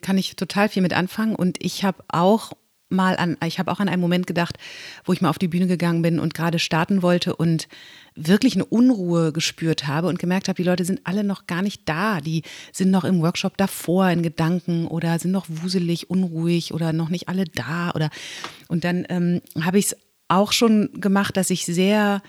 kann 0.00 0.18
ich 0.18 0.34
total 0.36 0.68
viel 0.68 0.82
mit 0.82 0.94
anfangen. 0.94 1.36
Und 1.36 1.62
ich 1.62 1.84
habe 1.84 2.02
auch 2.08 2.52
mal 2.88 3.16
an, 3.16 3.36
ich 3.44 3.58
habe 3.58 3.70
auch 3.72 3.80
an 3.80 3.88
einen 3.88 4.00
Moment 4.00 4.26
gedacht, 4.26 4.56
wo 5.04 5.12
ich 5.12 5.20
mal 5.20 5.30
auf 5.30 5.38
die 5.38 5.48
Bühne 5.48 5.66
gegangen 5.66 6.02
bin 6.02 6.20
und 6.20 6.34
gerade 6.34 6.58
starten 6.58 7.02
wollte 7.02 7.34
und 7.34 7.68
wirklich 8.14 8.54
eine 8.54 8.64
Unruhe 8.64 9.32
gespürt 9.32 9.86
habe 9.86 10.08
und 10.08 10.18
gemerkt 10.18 10.48
habe, 10.48 10.56
die 10.56 10.68
Leute 10.68 10.84
sind 10.84 11.00
alle 11.04 11.24
noch 11.24 11.46
gar 11.46 11.62
nicht 11.62 11.82
da. 11.88 12.20
Die 12.20 12.42
sind 12.72 12.90
noch 12.90 13.04
im 13.04 13.20
Workshop 13.20 13.56
davor 13.56 14.08
in 14.10 14.22
Gedanken 14.22 14.86
oder 14.86 15.18
sind 15.18 15.32
noch 15.32 15.46
wuselig, 15.48 16.10
unruhig 16.10 16.72
oder 16.72 16.92
noch 16.92 17.08
nicht 17.08 17.28
alle 17.28 17.44
da. 17.44 17.90
Oder 17.90 18.10
und 18.68 18.84
dann 18.84 19.04
ähm, 19.08 19.42
habe 19.60 19.78
ich 19.78 19.86
es 19.86 19.96
auch 20.28 20.52
schon 20.52 21.00
gemacht, 21.00 21.36
dass 21.36 21.50
ich 21.50 21.66
sehr 21.66 22.22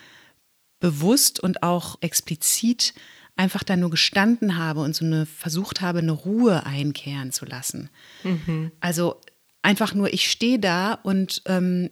bewusst 0.80 1.40
und 1.40 1.64
auch 1.64 1.98
explizit 2.02 2.94
einfach 3.36 3.64
da 3.64 3.76
nur 3.76 3.92
gestanden 3.92 4.58
habe 4.58 4.82
und 4.82 4.96
so 4.96 5.06
eine 5.06 5.26
versucht 5.26 5.82
habe, 5.82 6.00
eine 6.00 6.12
Ruhe 6.12 6.66
einkehren 6.66 7.32
zu 7.32 7.46
lassen. 7.46 7.90
Mhm. 8.24 8.72
Also 8.80 9.22
einfach 9.68 9.94
nur, 9.94 10.14
ich 10.14 10.32
stehe 10.32 10.60
da 10.60 10.94
und 10.94 11.42
ähm, 11.46 11.90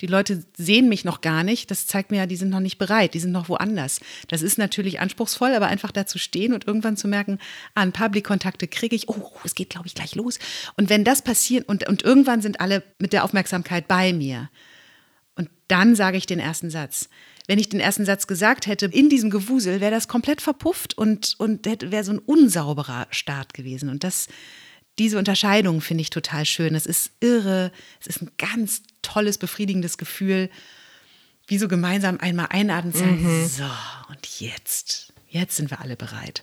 die 0.00 0.06
Leute 0.06 0.42
sehen 0.56 0.88
mich 0.88 1.04
noch 1.04 1.20
gar 1.20 1.44
nicht. 1.44 1.70
Das 1.70 1.86
zeigt 1.86 2.10
mir 2.10 2.16
ja, 2.16 2.26
die 2.26 2.36
sind 2.36 2.48
noch 2.48 2.60
nicht 2.60 2.78
bereit, 2.78 3.12
die 3.12 3.20
sind 3.20 3.30
noch 3.30 3.50
woanders. 3.50 4.00
Das 4.28 4.40
ist 4.40 4.56
natürlich 4.56 5.00
anspruchsvoll, 5.00 5.52
aber 5.52 5.66
einfach 5.66 5.92
da 5.92 6.06
zu 6.06 6.18
stehen 6.18 6.54
und 6.54 6.66
irgendwann 6.66 6.96
zu 6.96 7.06
merken, 7.06 7.38
ah, 7.74 8.08
Blickkontakte 8.08 8.68
kriege 8.68 8.96
ich, 8.96 9.10
oh, 9.10 9.30
es 9.44 9.54
geht, 9.54 9.68
glaube 9.68 9.86
ich, 9.86 9.94
gleich 9.94 10.14
los. 10.14 10.38
Und 10.78 10.88
wenn 10.88 11.04
das 11.04 11.20
passiert 11.20 11.68
und, 11.68 11.86
und 11.86 12.02
irgendwann 12.02 12.40
sind 12.40 12.60
alle 12.60 12.82
mit 12.98 13.12
der 13.12 13.24
Aufmerksamkeit 13.24 13.86
bei 13.86 14.14
mir. 14.14 14.48
Und 15.36 15.50
dann 15.68 15.94
sage 15.96 16.16
ich 16.16 16.24
den 16.24 16.38
ersten 16.38 16.70
Satz. 16.70 17.10
Wenn 17.46 17.58
ich 17.58 17.68
den 17.68 17.80
ersten 17.80 18.06
Satz 18.06 18.26
gesagt 18.26 18.66
hätte, 18.66 18.86
in 18.86 19.10
diesem 19.10 19.28
Gewusel, 19.28 19.82
wäre 19.82 19.90
das 19.90 20.08
komplett 20.08 20.40
verpufft 20.40 20.96
und, 20.96 21.34
und 21.36 21.66
wäre 21.66 22.04
so 22.04 22.12
ein 22.12 22.18
unsauberer 22.18 23.06
Start 23.10 23.52
gewesen. 23.52 23.90
Und 23.90 24.04
das 24.04 24.28
diese 24.98 25.18
Unterscheidung 25.18 25.80
finde 25.80 26.02
ich 26.02 26.10
total 26.10 26.44
schön. 26.44 26.74
Es 26.74 26.86
ist 26.86 27.10
irre, 27.20 27.72
es 28.00 28.06
ist 28.06 28.22
ein 28.22 28.30
ganz 28.38 28.82
tolles, 29.02 29.38
befriedigendes 29.38 29.98
Gefühl, 29.98 30.50
wie 31.46 31.58
so 31.58 31.68
gemeinsam 31.68 32.18
einmal 32.20 32.46
einatmen 32.50 32.92
sagen, 32.92 33.42
mhm. 33.42 33.46
so, 33.46 33.64
und 34.08 34.40
jetzt, 34.40 35.12
jetzt 35.28 35.56
sind 35.56 35.70
wir 35.70 35.80
alle 35.80 35.96
bereit. 35.96 36.42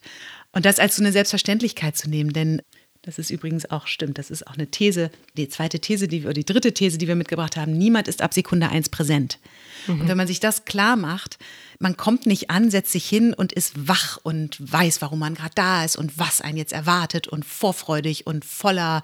Und 0.51 0.65
das 0.65 0.79
als 0.79 0.97
so 0.97 1.01
eine 1.01 1.11
Selbstverständlichkeit 1.11 1.97
zu 1.97 2.09
nehmen, 2.09 2.33
denn 2.33 2.61
das 3.03 3.17
ist 3.17 3.31
übrigens 3.31 3.69
auch 3.69 3.87
stimmt. 3.87 4.19
Das 4.19 4.29
ist 4.29 4.45
auch 4.45 4.53
eine 4.53 4.67
These, 4.67 5.09
die 5.35 5.49
zweite 5.49 5.79
These, 5.79 6.07
die, 6.07 6.23
oder 6.23 6.33
die 6.33 6.45
dritte 6.45 6.73
These, 6.73 6.99
die 6.99 7.07
wir 7.07 7.15
mitgebracht 7.15 7.57
haben. 7.57 7.75
Niemand 7.75 8.07
ist 8.07 8.21
ab 8.21 8.33
Sekunde 8.33 8.69
eins 8.69 8.89
präsent. 8.89 9.39
Mhm. 9.87 10.01
Und 10.01 10.07
wenn 10.07 10.17
man 10.17 10.27
sich 10.27 10.39
das 10.39 10.65
klar 10.65 10.95
macht, 10.95 11.39
man 11.79 11.97
kommt 11.97 12.27
nicht 12.27 12.51
an, 12.51 12.69
setzt 12.69 12.91
sich 12.91 13.09
hin 13.09 13.33
und 13.33 13.53
ist 13.53 13.87
wach 13.87 14.19
und 14.21 14.57
weiß, 14.59 15.01
warum 15.01 15.17
man 15.17 15.33
gerade 15.33 15.55
da 15.55 15.83
ist 15.83 15.95
und 15.95 16.19
was 16.19 16.41
einen 16.41 16.57
jetzt 16.57 16.73
erwartet 16.73 17.27
und 17.27 17.43
vorfreudig 17.43 18.27
und 18.27 18.45
voller 18.45 19.01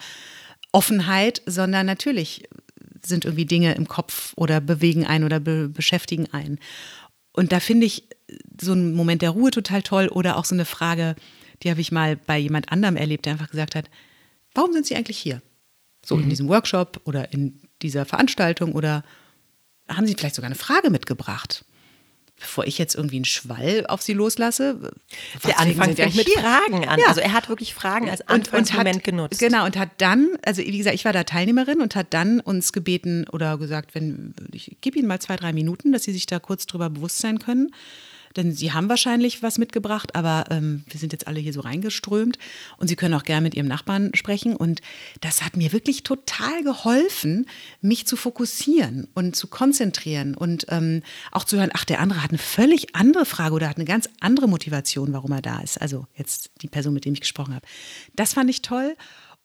Offenheit, 0.71 1.41
sondern 1.47 1.87
natürlich 1.87 2.43
sind 3.03 3.25
irgendwie 3.25 3.45
Dinge 3.45 3.73
im 3.73 3.87
Kopf 3.87 4.33
oder 4.35 4.61
bewegen 4.61 5.07
einen 5.07 5.23
oder 5.23 5.39
be 5.39 5.69
beschäftigen 5.69 6.31
einen. 6.31 6.59
Und 7.31 7.51
da 7.51 7.59
finde 7.59 7.87
ich 7.87 8.07
so 8.61 8.73
einen 8.73 8.93
Moment 8.93 9.23
der 9.23 9.31
Ruhe 9.31 9.49
total 9.49 9.81
toll 9.81 10.07
oder 10.07 10.37
auch 10.37 10.45
so 10.45 10.53
eine 10.53 10.65
Frage, 10.65 11.15
die 11.63 11.69
habe 11.69 11.81
ich 11.81 11.91
mal 11.91 12.15
bei 12.15 12.37
jemand 12.37 12.71
anderem 12.71 12.95
erlebt, 12.95 13.25
der 13.25 13.33
einfach 13.33 13.49
gesagt 13.49 13.75
hat, 13.75 13.89
warum 14.53 14.73
sind 14.73 14.85
Sie 14.85 14.95
eigentlich 14.95 15.17
hier? 15.17 15.41
So 16.05 16.17
in 16.17 16.29
diesem 16.29 16.47
Workshop 16.47 17.01
oder 17.03 17.33
in 17.33 17.59
dieser 17.81 18.05
Veranstaltung 18.05 18.73
oder 18.73 19.03
haben 19.89 20.07
Sie 20.07 20.15
vielleicht 20.15 20.35
sogar 20.35 20.47
eine 20.47 20.55
Frage 20.55 20.89
mitgebracht? 20.89 21.65
Bevor 22.39 22.67
ich 22.67 22.77
jetzt 22.77 22.93
irgendwie 22.93 23.15
einen 23.15 23.25
Schwall 23.25 23.85
auf 23.87 24.03
Sie 24.03 24.13
loslasse. 24.13 24.93
Der 25.43 25.59
Anfang 25.59 25.95
fängt 25.95 26.15
mit. 26.15 26.29
Fragen 26.29 26.87
an. 26.87 26.99
Ja. 26.99 27.07
Also 27.07 27.19
er 27.19 27.33
hat 27.33 27.49
wirklich 27.49 27.73
Fragen 27.73 28.11
als 28.11 28.21
Anfangsmoment 28.27 29.03
genutzt. 29.03 29.39
Genau, 29.39 29.65
und 29.65 29.75
hat 29.75 29.89
dann, 29.97 30.29
also 30.45 30.61
wie 30.61 30.77
gesagt, 30.77 30.93
ich 30.93 31.03
war 31.03 31.13
da 31.13 31.23
Teilnehmerin 31.23 31.81
und 31.81 31.95
hat 31.95 32.13
dann 32.13 32.39
uns 32.39 32.73
gebeten 32.73 33.25
oder 33.31 33.57
gesagt, 33.57 33.95
wenn 33.95 34.35
ich 34.51 34.77
gebe 34.81 34.99
Ihnen 34.99 35.07
mal 35.07 35.19
zwei, 35.19 35.35
drei 35.35 35.51
Minuten, 35.51 35.91
dass 35.91 36.03
Sie 36.03 36.13
sich 36.13 36.27
da 36.27 36.37
kurz 36.37 36.67
drüber 36.67 36.91
bewusst 36.91 37.17
sein 37.17 37.39
können. 37.39 37.71
Denn 38.37 38.53
Sie 38.53 38.71
haben 38.71 38.87
wahrscheinlich 38.87 39.43
was 39.43 39.57
mitgebracht, 39.57 40.15
aber 40.15 40.45
ähm, 40.49 40.83
wir 40.87 40.99
sind 40.99 41.11
jetzt 41.11 41.27
alle 41.27 41.39
hier 41.39 41.53
so 41.53 41.61
reingeströmt 41.61 42.37
und 42.77 42.87
Sie 42.87 42.95
können 42.95 43.13
auch 43.15 43.23
gerne 43.23 43.41
mit 43.41 43.55
Ihrem 43.55 43.67
Nachbarn 43.67 44.11
sprechen. 44.13 44.55
Und 44.55 44.81
das 45.21 45.43
hat 45.43 45.57
mir 45.57 45.73
wirklich 45.73 46.03
total 46.03 46.63
geholfen, 46.63 47.47
mich 47.81 48.07
zu 48.07 48.15
fokussieren 48.15 49.07
und 49.15 49.35
zu 49.35 49.47
konzentrieren 49.47 50.35
und 50.35 50.67
ähm, 50.69 51.01
auch 51.31 51.43
zu 51.43 51.57
hören, 51.57 51.71
ach, 51.73 51.83
der 51.83 51.99
andere 51.99 52.23
hat 52.23 52.31
eine 52.31 52.37
völlig 52.37 52.95
andere 52.95 53.25
Frage 53.25 53.55
oder 53.55 53.67
hat 53.67 53.77
eine 53.77 53.85
ganz 53.85 54.09
andere 54.19 54.47
Motivation, 54.47 55.11
warum 55.13 55.31
er 55.31 55.41
da 55.41 55.59
ist. 55.59 55.81
Also 55.81 56.05
jetzt 56.15 56.51
die 56.61 56.67
Person, 56.67 56.93
mit 56.93 57.05
der 57.05 57.11
ich 57.11 57.21
gesprochen 57.21 57.55
habe. 57.55 57.65
Das 58.15 58.33
fand 58.33 58.49
ich 58.49 58.61
toll. 58.61 58.95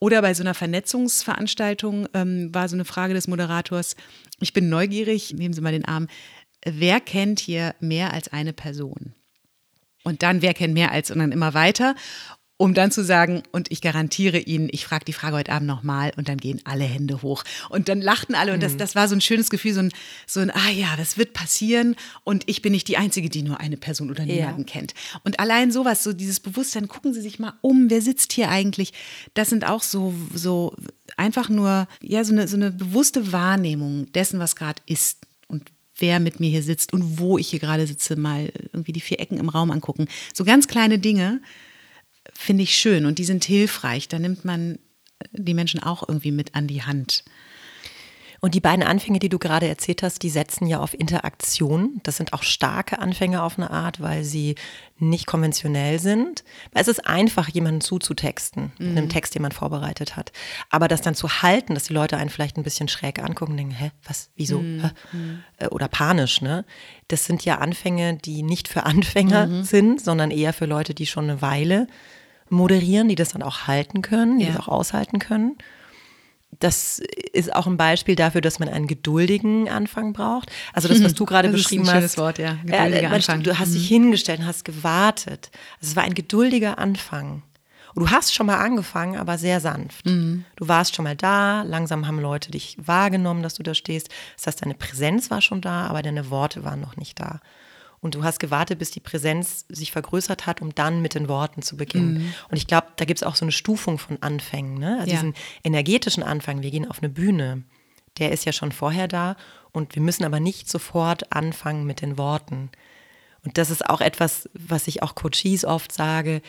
Oder 0.02 0.20
bei 0.20 0.34
so 0.34 0.42
einer 0.42 0.54
Vernetzungsveranstaltung 0.54 2.08
ähm, 2.12 2.52
war 2.52 2.68
so 2.68 2.75
eine 2.75 2.84
Frage 2.84 3.14
des 3.14 3.28
Moderators, 3.28 3.94
ich 4.40 4.52
bin 4.52 4.68
neugierig, 4.68 5.32
nehmen 5.34 5.54
Sie 5.54 5.61
mal 5.61 5.70
den 5.70 5.84
Arm, 5.84 6.08
wer 6.64 7.00
kennt 7.00 7.40
hier 7.40 7.75
mehr 7.81 8.12
als 8.12 8.28
eine 8.28 8.52
Person? 8.52 9.14
Und 10.04 10.23
dann, 10.23 10.42
wer 10.42 10.54
kennt 10.54 10.75
mehr 10.75 10.90
als 10.90 11.11
und 11.11 11.19
dann 11.19 11.33
immer 11.33 11.54
weiter, 11.54 11.95
um 12.62 12.75
dann 12.75 12.92
zu 12.92 13.02
sagen, 13.02 13.42
und 13.50 13.73
ich 13.73 13.81
garantiere 13.81 14.38
Ihnen, 14.38 14.69
ich 14.71 14.85
frage 14.85 15.04
die 15.04 15.12
Frage 15.12 15.35
heute 15.35 15.50
Abend 15.50 15.66
nochmal 15.66 16.12
und 16.16 16.28
dann 16.28 16.38
gehen 16.38 16.61
alle 16.62 16.85
Hände 16.85 17.21
hoch. 17.23 17.42
Und 17.71 17.88
dann 17.88 18.00
lachten 18.00 18.37
alle 18.37 18.54
und 18.54 18.62
das, 18.62 18.76
das 18.76 18.95
war 18.95 19.09
so 19.09 19.16
ein 19.16 19.21
schönes 19.21 19.50
Gefühl, 19.50 19.73
so 19.73 19.81
ein, 19.81 19.92
so 20.28 20.38
ein, 20.38 20.52
ah 20.52 20.71
ja, 20.71 20.95
das 20.97 21.19
wird 21.19 21.33
passieren 21.33 21.97
und 22.23 22.45
ich 22.47 22.62
bin 22.62 22.71
nicht 22.71 22.87
die 22.87 22.99
Einzige, 22.99 23.28
die 23.28 23.42
nur 23.42 23.59
eine 23.59 23.76
Person 23.76 24.11
oder 24.11 24.25
niemanden 24.25 24.64
kennt. 24.64 24.95
Und 25.25 25.40
allein 25.40 25.73
sowas, 25.73 26.04
so 26.04 26.12
dieses 26.12 26.38
Bewusstsein, 26.38 26.87
gucken 26.87 27.12
Sie 27.12 27.21
sich 27.21 27.40
mal 27.40 27.54
um, 27.62 27.90
wer 27.90 28.00
sitzt 28.00 28.33
hier 28.33 28.49
eigentlich, 28.49 28.92
das 29.35 29.50
sind 29.50 29.66
auch 29.66 29.83
so, 29.83 30.14
so 30.33 30.76
einfach 31.16 31.49
nur, 31.49 31.88
ja, 32.00 32.23
so 32.23 32.33
eine, 32.33 32.47
so 32.47 32.57
eine 32.57 32.71
bewusste 32.71 33.33
Wahrnehmung 33.33 34.12
dessen, 34.12 34.38
was 34.38 34.54
gerade 34.54 34.81
ist 34.87 35.26
wer 35.96 36.20
mit 36.20 36.40
mir 36.40 36.50
hier 36.50 36.62
sitzt 36.62 36.92
und 36.92 37.18
wo 37.18 37.38
ich 37.38 37.49
hier 37.49 37.58
gerade 37.58 37.87
sitze, 37.87 38.16
mal 38.16 38.52
irgendwie 38.72 38.92
die 38.92 39.00
vier 39.00 39.20
Ecken 39.20 39.38
im 39.38 39.49
Raum 39.49 39.70
angucken. 39.70 40.08
So 40.32 40.44
ganz 40.44 40.68
kleine 40.68 40.99
Dinge 40.99 41.40
finde 42.34 42.62
ich 42.62 42.75
schön 42.75 43.06
und 43.06 43.18
die 43.18 43.25
sind 43.25 43.44
hilfreich. 43.44 44.08
Da 44.08 44.18
nimmt 44.18 44.44
man 44.44 44.78
die 45.32 45.54
Menschen 45.54 45.82
auch 45.82 46.08
irgendwie 46.08 46.32
mit 46.32 46.54
an 46.54 46.66
die 46.66 46.82
Hand. 46.82 47.25
Und 48.44 48.56
die 48.56 48.61
beiden 48.61 48.82
Anfänge, 48.82 49.20
die 49.20 49.28
du 49.28 49.38
gerade 49.38 49.68
erzählt 49.68 50.02
hast, 50.02 50.20
die 50.25 50.28
setzen 50.28 50.66
ja 50.66 50.80
auf 50.80 50.99
Interaktion. 50.99 52.00
Das 52.02 52.16
sind 52.16 52.32
auch 52.32 52.42
starke 52.42 52.99
Anfänge 52.99 53.40
auf 53.40 53.56
eine 53.56 53.70
Art, 53.70 54.00
weil 54.00 54.25
sie 54.25 54.56
nicht 54.99 55.26
konventionell 55.28 56.00
sind. 56.00 56.42
Weil 56.72 56.82
es 56.82 56.88
ist 56.88 57.06
einfach, 57.06 57.49
jemanden 57.49 57.80
zuzutexten, 57.80 58.72
mit 58.80 58.99
einem 58.99 59.08
Text, 59.08 59.37
den 59.37 59.42
man 59.42 59.52
vorbereitet 59.52 60.16
hat. 60.16 60.32
Aber 60.70 60.88
das 60.88 61.02
dann 61.02 61.14
zu 61.14 61.28
halten, 61.42 61.75
dass 61.75 61.84
die 61.84 61.92
Leute 61.92 62.16
einen 62.16 62.30
vielleicht 62.30 62.56
ein 62.56 62.64
bisschen 62.64 62.88
schräg 62.88 63.22
angucken 63.22 63.52
und 63.52 63.58
denken, 63.58 63.75
hä, 63.75 63.92
was, 64.08 64.30
wieso? 64.34 64.61
Hä? 64.61 64.90
Äh, 65.58 65.68
Oder 65.68 65.87
panisch, 65.87 66.40
ne? 66.40 66.64
Das 67.06 67.26
sind 67.26 67.44
ja 67.44 67.58
Anfänge, 67.58 68.16
die 68.16 68.42
nicht 68.42 68.66
für 68.66 68.82
Anfänger 68.82 69.62
sind, 69.64 70.00
sondern 70.00 70.32
eher 70.32 70.52
für 70.52 70.66
Leute, 70.66 70.94
die 70.94 71.06
schon 71.06 71.30
eine 71.30 71.42
Weile 71.42 71.87
moderieren, 72.49 73.06
die 73.08 73.14
das 73.14 73.28
dann 73.34 73.42
auch 73.44 73.68
halten 73.68 74.02
können, 74.02 74.40
die 74.40 74.46
Ja. 74.46 74.52
das 74.54 74.62
auch 74.62 74.68
aushalten 74.68 75.20
können. 75.20 75.56
Das 76.59 77.00
ist 77.32 77.54
auch 77.54 77.66
ein 77.66 77.76
Beispiel 77.76 78.14
dafür, 78.14 78.40
dass 78.40 78.59
man 78.59 78.68
einen 78.68 78.87
geduldigen 78.87 79.68
Anfang 79.68 80.12
braucht. 80.12 80.50
Also 80.73 80.88
das, 80.88 81.02
was 81.02 81.14
du 81.16 81.25
gerade 81.25 81.49
Das 81.49 81.61
ist 81.61 81.66
ein 81.66 81.78
beschrieben 81.78 81.87
schönes 81.87 82.04
hast. 82.12 82.18
Wort, 82.18 82.38
ja. 82.38 82.52
Äh, 82.52 82.66
Geduldiger 82.66 83.09
Mensch, 83.11 83.28
Anfang. 83.28 83.38
Mhm. 83.38 83.42
Du 83.44 83.59
hast 83.59 83.75
dich 83.75 83.88
hingestellt 83.88 84.40
und 84.40 84.47
hast 84.47 84.64
gewartet. 84.64 85.50
Also 85.80 85.90
es 85.90 85.97
war 85.97 86.04
ein 86.04 86.14
geduldiger 86.14 86.78
Anfang. 86.78 87.42
Und 87.94 88.04
du 88.04 88.11
hast 88.11 88.35
schon 88.35 88.47
mal 88.47 88.59
angefangen, 88.59 89.16
aber 89.16 89.37
sehr 89.38 89.61
sanft. 89.61 90.06
Mhm. 90.06 90.44
Du 90.56 90.68
warst 90.68 90.94
schon 90.94 91.04
mal 91.04 91.16
da, 91.16 91.62
langsam 91.62 92.06
haben 92.06 92.21
Leute 92.21 92.50
dich 92.50 92.76
wahrgenommen, 92.82 93.42
dass 93.42 93.54
du 93.54 93.62
da 93.62 93.75
stehst. 93.75 94.09
Das 94.37 94.47
heißt, 94.47 94.62
deine 94.64 94.75
Präsenz 94.75 95.30
war 95.30 95.42
schon 95.42 95.61
da, 95.61 95.87
aber 95.87 96.02
deine 96.02 96.30
Worte 96.30 96.64
waren 96.64 96.80
noch 96.80 96.97
nicht 96.97 97.21
da. 97.21 97.40
Und 98.02 98.14
du 98.16 98.25
hast 98.25 98.38
gewartet, 98.40 98.78
bis 98.80 98.90
die 98.90 99.00
Präsenz 99.00 99.64
sich 99.68 99.92
vergrößert 99.92 100.44
hat, 100.44 100.61
um 100.61 100.75
dann 100.75 101.00
mit 101.00 101.14
den 101.14 101.28
Worten 101.28 101.62
zu 101.62 101.76
beginnen. 101.78 102.35
Und 102.50 102.56
ich 102.56 102.66
glaube, 102.66 102.88
da 102.97 103.04
gibt 103.04 103.18
es 103.18 103.23
auch 103.23 103.37
so 103.37 103.44
eine 103.44 103.52
Stufung 103.52 103.97
von 103.99 104.21
Anfängen. 104.21 104.75
Ne? 104.75 104.99
Also 104.99 105.04
Mhm. 105.04 105.09
Ja. 105.09 105.14
diesen 105.14 105.35
energetischen 105.62 106.23
Anfang, 106.25 106.62
wir 106.62 106.71
gehen 106.73 106.87
auf 106.90 106.99
eine 106.99 107.09
Bühne, 107.09 107.62
der 108.18 108.32
ist 108.32 108.44
ja 108.44 108.52
schon 108.52 108.73
vorher 108.73 109.06
da. 109.09 109.37
Und 109.71 109.94
wir 109.94 110.02
müssen 110.02 110.25
aber 110.25 110.40
nicht 110.40 110.68
sofort 110.68 111.32
anfangen 111.32 111.87
mit 111.87 112.02
den 112.02 112.18
Worten. 112.18 112.71
Und 113.44 113.56
das 113.56 113.71
ist 113.71 113.88
auch 113.88 114.00
etwas, 114.00 114.50
was 114.52 114.87
ich 114.88 115.02
auch 115.02 115.14
Coaches 115.14 115.64
oft 115.64 115.92
sage. 115.92 116.42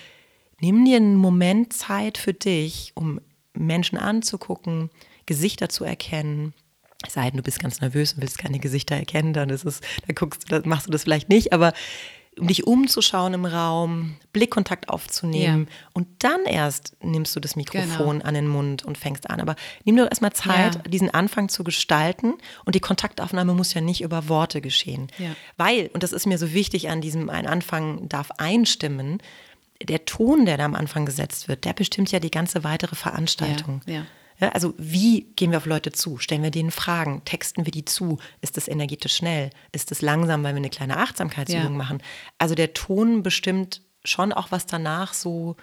Nimm 0.60 0.84
dir 0.86 0.98
einen 0.98 1.16
Moment 1.16 1.72
Zeit 1.74 2.18
für 2.18 2.34
dich, 2.34 2.92
um 2.96 3.22
Menschen 3.54 3.98
anzugucken, 4.00 4.90
Gesichter 5.28 5.70
zu 5.70 5.84
erkennen. 5.86 6.54
Es 7.06 7.14
sei 7.14 7.30
denn, 7.30 7.38
du 7.38 7.44
bist 7.44 7.60
ganz 7.60 7.82
nervös 7.82 8.14
und 8.14 8.22
willst 8.22 8.38
keine 8.38 8.60
Gesichter 8.60 8.96
erkennen, 8.96 9.34
dann 9.34 9.50
ist 9.50 9.66
es, 9.66 9.82
dann 10.08 10.16
guckst 10.16 10.44
du, 10.44 10.48
dann 10.60 10.68
machst 10.70 10.88
du 10.88 10.92
das 10.92 11.04
vielleicht 11.04 11.30
nicht, 11.30 11.54
aber 11.54 11.74
um 12.40 12.48
dich 12.48 12.66
umzuschauen 12.66 13.36
im 13.36 13.46
Raum, 13.46 14.16
Blickkontakt 14.32 14.90
aufzunehmen 14.90 15.68
und 15.94 16.08
dann 16.24 16.46
erst 16.46 16.96
nimmst 17.04 17.36
du 17.36 17.40
das 17.40 17.56
Mikrofon 17.56 18.24
an 18.24 18.34
den 18.34 18.48
Mund 18.48 18.84
und 18.84 18.98
fängst 18.98 19.30
an. 19.30 19.40
Aber 19.40 19.56
nimm 19.86 19.98
doch 19.98 20.06
erstmal 20.10 20.34
Zeit, 20.34 20.74
Ja. 20.76 20.82
diesen 20.88 21.12
Anfang 21.14 21.48
zu 21.50 21.64
gestalten 21.64 22.34
und 22.66 22.74
die 22.74 22.80
Kontaktaufnahme 22.80 23.54
muss 23.54 23.76
ja 23.76 23.82
nicht 23.82 24.02
über 24.02 24.30
Worte 24.30 24.62
geschehen. 24.62 25.10
Ja. 25.20 25.36
Weil, 25.58 25.92
und 25.94 26.02
das 26.02 26.12
ist 26.12 26.26
mir 26.26 26.40
so 26.40 26.54
wichtig 26.54 26.90
an 26.90 27.02
diesem, 27.02 27.30
ein 27.30 27.46
Anfang 27.46 28.10
darf 28.10 28.32
einstimmen, 28.40 29.20
der 29.84 30.06
Ton, 30.06 30.48
der 30.48 30.58
da 30.58 30.66
am 30.66 30.74
Anfang 30.74 31.06
gesetzt 31.06 31.48
wird, 31.48 31.66
der 31.66 31.74
bestimmt 31.74 32.12
ja 32.12 32.20
die 32.20 32.32
ganze 32.32 32.64
weitere 32.64 32.96
Veranstaltung. 32.96 33.82
Ja, 33.86 33.94
ja. 33.94 34.00
Ja, 34.00 34.06
also 34.50 34.74
wie 34.78 35.28
gehen 35.36 35.52
wir 35.52 35.58
auf 35.58 35.66
Leute 35.66 35.92
zu? 35.92 36.18
Stellen 36.18 36.44
wir 36.44 36.52
denen 36.52 36.72
Fragen? 36.72 37.22
Texten 37.26 37.66
wir 37.66 37.72
die 37.72 37.86
zu? 37.86 38.20
Ist 38.42 38.58
das 38.58 38.68
energetisch 38.68 39.16
schnell? 39.16 39.50
Ist 39.72 39.92
das 39.92 40.02
langsam, 40.02 40.44
weil 40.44 40.54
wir 40.54 40.58
eine 40.58 40.70
kleine 40.70 40.98
Achtsamkeitsübung 40.98 41.64
Ja. 41.64 41.70
machen? 41.70 42.02
Also 42.38 42.56
der 42.56 42.74
Ton 42.74 43.24
bestimmt 43.24 43.82
schon 44.04 44.34
auch, 44.34 44.52
was 44.52 44.66
danach 44.66 45.14
so 45.14 45.56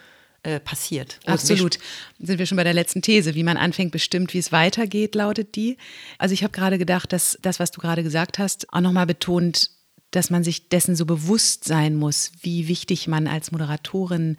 äh, 0.42 0.58
passiert. 0.60 1.20
Absolut. 1.26 1.78
Sind 2.18 2.38
wir 2.38 2.46
schon 2.46 2.56
bei 2.56 2.64
der 2.64 2.72
letzten 2.72 3.02
These. 3.02 3.34
Wie 3.34 3.42
man 3.42 3.58
anfängt, 3.58 3.92
bestimmt, 3.92 4.32
wie 4.32 4.38
es 4.38 4.52
weitergeht, 4.52 5.14
lautet 5.14 5.54
die. 5.54 5.76
Also 6.16 6.32
ich 6.32 6.42
habe 6.42 6.52
gerade 6.52 6.78
gedacht, 6.78 7.12
dass 7.12 7.38
das, 7.42 7.60
was 7.60 7.70
du 7.72 7.80
gerade 7.80 8.02
gesagt 8.02 8.38
hast, 8.38 8.72
auch 8.72 8.80
nochmal 8.80 9.06
betont, 9.06 9.70
dass 10.12 10.30
man 10.30 10.42
sich 10.42 10.68
dessen 10.70 10.96
so 10.96 11.04
bewusst 11.06 11.64
sein 11.64 11.94
muss, 11.94 12.32
wie 12.40 12.68
wichtig 12.68 13.06
man 13.06 13.26
als 13.28 13.52
Moderatorin 13.52 14.38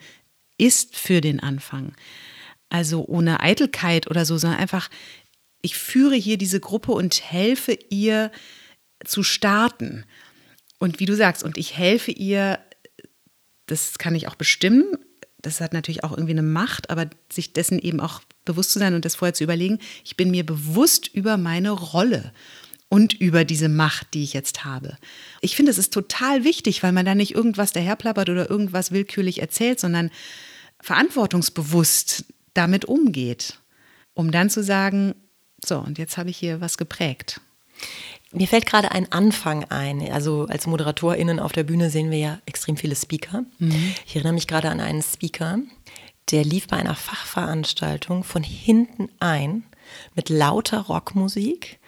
ist 0.58 0.96
für 0.98 1.22
den 1.22 1.40
Anfang. 1.40 1.94
Also 2.72 3.06
ohne 3.06 3.42
Eitelkeit 3.42 4.10
oder 4.10 4.26
so, 4.26 4.38
sondern 4.38 4.60
einfach, 4.60 4.90
ich 5.62 5.76
führe 5.78 6.16
hier 6.16 6.38
diese 6.38 6.60
Gruppe 6.60 6.94
und 6.94 7.22
helfe 7.32 7.78
ihr 7.90 8.32
zu 9.06 9.22
starten. 9.22 10.06
Und 10.80 11.00
wie 11.00 11.06
du 11.06 11.16
sagst, 11.16 11.44
und 11.44 11.58
ich 11.58 11.78
helfe 11.78 12.12
ihr 12.12 12.60
das 13.72 13.98
kann 13.98 14.16
ich 14.16 14.28
auch 14.28 14.36
bestimmen. 14.36 14.84
Das 15.42 15.62
hat 15.62 15.74
natürlich 15.74 16.04
auch 16.04 16.12
irgendwie 16.12 16.34
eine 16.34 16.44
Macht, 16.44 16.90
aber 16.90 17.10
sich 17.32 17.54
dessen 17.54 17.80
eben 17.80 18.00
auch 18.00 18.22
bewusst 18.46 18.72
zu 18.72 18.80
sein 18.80 18.94
und 18.94 19.06
das 19.06 19.16
vorher 19.16 19.34
zu 19.34 19.44
überlegen, 19.44 19.80
ich 20.04 20.18
bin 20.18 20.30
mir 20.30 20.46
bewusst 20.46 21.08
über 21.08 21.38
meine 21.38 21.72
Rolle 21.72 22.34
und 22.90 23.14
über 23.14 23.46
diese 23.46 23.70
Macht, 23.70 24.14
die 24.14 24.24
ich 24.24 24.34
jetzt 24.34 24.66
habe. 24.66 24.98
Ich 25.40 25.56
finde, 25.56 25.72
es 25.72 25.78
ist 25.78 25.94
total 25.94 26.44
wichtig, 26.44 26.84
weil 26.84 26.92
man 26.92 27.06
da 27.06 27.16
nicht 27.16 27.34
irgendwas 27.34 27.72
daherplappert 27.72 28.30
oder 28.30 28.50
irgendwas 28.50 28.92
willkürlich 28.92 29.42
erzählt, 29.42 29.80
sondern 29.80 30.12
verantwortungsbewusst 30.82 32.26
damit 32.54 32.86
umgeht, 32.86 33.60
um 34.14 34.32
dann 34.32 34.50
zu 34.50 34.64
sagen, 34.64 35.16
so, 35.64 35.80
und 35.80 35.98
jetzt 35.98 36.18
habe 36.18 36.30
ich 36.30 36.38
hier 36.38 36.62
was 36.62 36.78
geprägt. 36.78 37.42
Mir 38.32 38.48
fällt 38.48 38.66
gerade 38.66 38.92
ein 38.92 39.12
Anfang 39.12 39.66
ein. 39.66 40.10
Also 40.12 40.46
als 40.50 40.66
ModeratorInnen 40.66 41.40
auf 41.40 41.52
der 41.52 41.64
Bühne 41.64 41.90
sehen 41.90 42.12
wir 42.12 42.18
ja 42.18 42.40
extrem 42.46 42.78
viele 42.78 42.96
Speaker. 42.96 43.44
Ich 44.06 44.16
erinnere 44.16 44.34
mich 44.34 44.48
gerade 44.48 44.70
an 44.70 44.80
einen 44.80 45.02
Speaker, 45.02 45.60
der 46.32 46.46
lief 46.46 46.68
bei 46.68 46.78
einer 46.78 46.96
Fachveranstaltung 46.96 48.24
von 48.24 48.44
hinten 48.44 49.10
ein 49.20 49.64
mit 50.16 50.30
lauter 50.30 50.80
Rockmusik. 50.80 51.80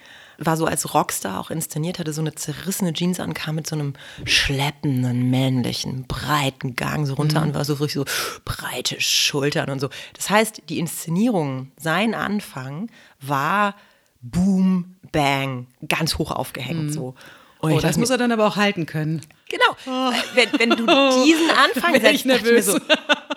War 0.45 0.57
so 0.57 0.65
als 0.65 0.93
Rockstar 0.93 1.39
auch 1.39 1.50
inszeniert, 1.51 2.00
hatte 2.00 2.13
so 2.13 2.21
eine 2.21 2.35
zerrissene 2.35 2.93
Jeans 2.93 3.19
an, 3.19 3.33
kam 3.33 3.55
mit 3.55 3.67
so 3.67 3.75
einem 3.75 3.93
schleppenden, 4.25 5.29
männlichen, 5.29 6.05
breiten 6.07 6.75
Gang 6.75 7.05
so 7.05 7.13
runter 7.15 7.41
und 7.41 7.53
war 7.53 7.65
so 7.65 7.73
richtig 7.75 7.93
so 7.93 8.05
breite 8.45 9.00
Schultern 9.00 9.69
und 9.69 9.79
so. 9.79 9.89
Das 10.13 10.29
heißt, 10.29 10.63
die 10.69 10.79
Inszenierung, 10.79 11.71
sein 11.77 12.13
Anfang 12.13 12.89
war 13.19 13.75
Boom, 14.21 14.95
Bang, 15.12 15.67
ganz 15.88 16.17
hoch 16.17 16.31
aufgehängt 16.31 16.93
so. 16.93 17.15
Und 17.59 17.71
Oh, 17.71 17.79
das 17.79 17.97
muss 17.97 18.09
er 18.09 18.17
dann 18.17 18.31
aber 18.33 18.45
auch 18.45 18.57
halten 18.57 18.85
können. 18.85 19.21
Genau. 19.50 20.12
Wenn, 20.33 20.59
wenn 20.59 20.69
du 20.71 20.85
diesen 21.25 21.50
Anfang 21.50 21.93
setzt, 21.93 21.95
ich 21.95 22.01
dachte 22.01 22.15
ich 22.15 22.25
mir 22.25 22.33
nervös. 22.33 22.65
so, 22.65 22.79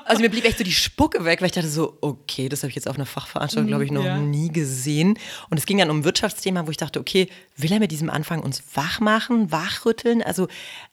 Also 0.09 0.23
mir 0.23 0.31
blieb 0.31 0.45
echt 0.45 0.59
so 0.59 0.65
die 0.65 0.73
Spucke 0.73 1.25
weg, 1.25 1.41
weil 1.41 1.47
ich 1.47 1.53
dachte 1.53 1.69
so, 1.69 1.99
okay, 2.01 2.49
das 2.49 2.63
habe 2.63 2.69
ich 2.71 2.77
jetzt 2.77 2.89
auf 2.89 2.95
einer 2.97 3.07
Fachveranstaltung, 3.07 3.67
glaube 3.69 3.85
ich, 3.85 3.91
noch 3.91 4.05
Ja. 4.05 4.19
nie 4.19 4.49
gesehen. 4.53 5.19
Und 5.51 5.59
es 5.59 5.67
ging 5.67 5.79
dann 5.79 5.91
um 5.91 5.99
ein 6.01 6.05
Wirtschaftsthema, 6.05 6.67
wo 6.67 6.71
ich 6.71 6.77
dachte, 6.77 7.01
okay, 7.01 7.29
will 7.57 7.73
er 7.73 7.81
mit 7.81 7.91
diesem 7.91 8.09
Anfang 8.09 8.41
uns 8.41 8.63
wach 8.75 9.01
machen, 9.01 9.51
wachrütteln? 9.51 10.23
Also, 10.23 10.47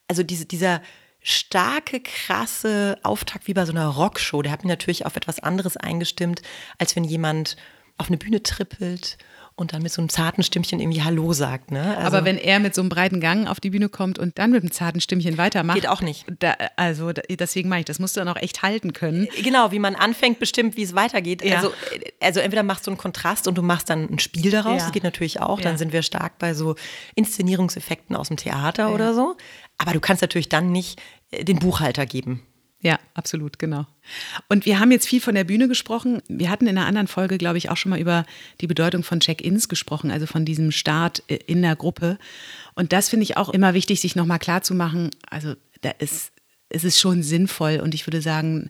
also 0.07 0.23
diese, 0.23 0.45
dieser 0.45 0.81
starke, 1.21 2.01
krasse 2.01 2.97
Auftakt 3.03 3.47
wie 3.47 3.53
bei 3.53 3.65
so 3.65 3.71
einer 3.71 3.87
Rockshow, 3.87 4.41
der 4.41 4.51
hat 4.51 4.63
mich 4.63 4.69
natürlich 4.69 5.05
auf 5.05 5.15
etwas 5.15 5.39
anderes 5.39 5.77
eingestimmt, 5.77 6.41
als 6.79 6.95
wenn 6.95 7.03
jemand 7.03 7.55
auf 7.97 8.07
eine 8.07 8.17
Bühne 8.17 8.41
trippelt 8.41 9.17
und 9.55 9.73
dann 9.73 9.83
mit 9.83 9.91
so 9.91 10.01
einem 10.01 10.09
zarten 10.09 10.43
Stimmchen 10.43 10.79
irgendwie 10.79 11.03
Hallo 11.03 11.33
sagt. 11.33 11.71
Ne? 11.71 11.95
Also, 11.97 12.07
Aber 12.07 12.25
wenn 12.25 12.37
er 12.37 12.59
mit 12.59 12.73
so 12.73 12.81
einem 12.81 12.89
breiten 12.89 13.19
Gang 13.19 13.47
auf 13.47 13.59
die 13.59 13.69
Bühne 13.69 13.89
kommt 13.89 14.17
und 14.17 14.39
dann 14.39 14.51
mit 14.51 14.63
einem 14.63 14.71
zarten 14.71 14.99
Stimmchen 14.99 15.37
weitermacht. 15.37 15.75
Geht 15.75 15.87
auch 15.87 16.01
nicht. 16.01 16.25
Da, 16.39 16.55
also 16.75 17.13
da, 17.13 17.21
deswegen 17.29 17.69
meine 17.69 17.81
ich, 17.81 17.85
das 17.85 17.99
musst 17.99 18.15
du 18.15 18.21
dann 18.21 18.29
auch 18.29 18.41
echt 18.41 18.63
halten 18.63 18.93
können. 18.93 19.27
Genau, 19.43 19.71
wie 19.71 19.79
man 19.79 19.95
anfängt, 19.95 20.39
bestimmt, 20.39 20.75
wie 20.75 20.83
es 20.83 20.95
weitergeht. 20.95 21.43
Ja. 21.43 21.57
Also, 21.57 21.73
also 22.19 22.39
entweder 22.39 22.63
machst 22.63 22.87
du 22.87 22.91
einen 22.91 22.97
Kontrast 22.97 23.47
und 23.47 23.57
du 23.57 23.61
machst 23.61 23.89
dann 23.89 24.09
ein 24.09 24.19
Spiel 24.19 24.49
daraus. 24.49 24.79
Ja. 24.79 24.83
Das 24.85 24.91
geht 24.91 25.03
natürlich 25.03 25.39
auch. 25.39 25.59
Ja. 25.59 25.65
Dann 25.65 25.77
sind 25.77 25.93
wir 25.93 26.01
stark 26.01 26.39
bei 26.39 26.53
so 26.53 26.75
Inszenierungseffekten 27.15 28.15
aus 28.15 28.29
dem 28.29 28.37
Theater 28.37 28.93
oder 28.93 29.13
so. 29.13 29.35
Aber 29.77 29.93
du 29.93 29.99
kannst 29.99 30.21
natürlich 30.21 30.49
dann 30.49 30.71
nicht 30.71 31.01
äh, 31.31 31.43
den 31.43 31.59
Buchhalter 31.59 32.05
geben. 32.05 32.43
Ja, 32.83 32.99
absolut, 33.13 33.59
genau. 33.59 33.87
Und 34.49 34.65
wir 34.65 34.77
haben 34.77 34.91
jetzt 34.91 35.07
viel 35.07 35.21
von 35.21 35.35
der 35.35 35.45
Bühne 35.45 35.69
gesprochen. 35.69 36.21
Wir 36.27 36.49
hatten 36.49 36.67
in 36.67 36.77
einer 36.77 36.85
anderen 36.85 37.07
Folge, 37.07 37.37
glaube 37.37 37.57
ich, 37.57 37.69
auch 37.69 37.77
schon 37.77 37.91
mal 37.91 37.99
über 37.99 38.25
die 38.59 38.67
Bedeutung 38.67 39.03
von 39.03 39.21
Check-ins 39.21 39.69
gesprochen, 39.69 40.11
also 40.11 40.25
von 40.25 40.43
diesem 40.43 40.71
Start 40.71 41.23
äh, 41.27 41.35
in 41.47 41.61
der 41.61 41.77
Gruppe. 41.77 42.19
Und 42.75 42.91
das 42.91 43.07
finde 43.07 43.23
ich 43.23 43.37
auch 43.37 43.49
immer 43.49 43.73
wichtig, 43.73 44.01
sich 44.01 44.17
nochmal 44.17 44.39
klarzumachen. 44.39 45.11
Also 45.29 45.55
da 45.79 45.91
ist, 45.91 46.33
es 46.69 46.99
schon 46.99 47.23
sinnvoll 47.23 47.79
und 47.81 47.93
ich 47.93 48.05
würde 48.05 48.21
sagen, 48.21 48.69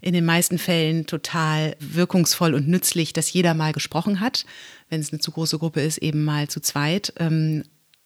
in 0.00 0.14
den 0.14 0.24
meisten 0.24 0.58
Fällen 0.58 1.06
total 1.06 1.76
wirkungsvoll 1.78 2.54
und 2.54 2.66
nützlich, 2.66 3.12
dass 3.12 3.32
jeder 3.32 3.54
mal 3.54 3.72
gesprochen 3.72 4.18
hat. 4.18 4.46
Wenn 4.90 5.00
es 5.00 5.12
eine 5.12 5.20
zu 5.20 5.30
große 5.30 5.58
Gruppe 5.58 5.80
ist, 5.80 5.98
eben 5.98 6.24
mal 6.24 6.48
zu 6.48 6.60
zweit. 6.60 7.12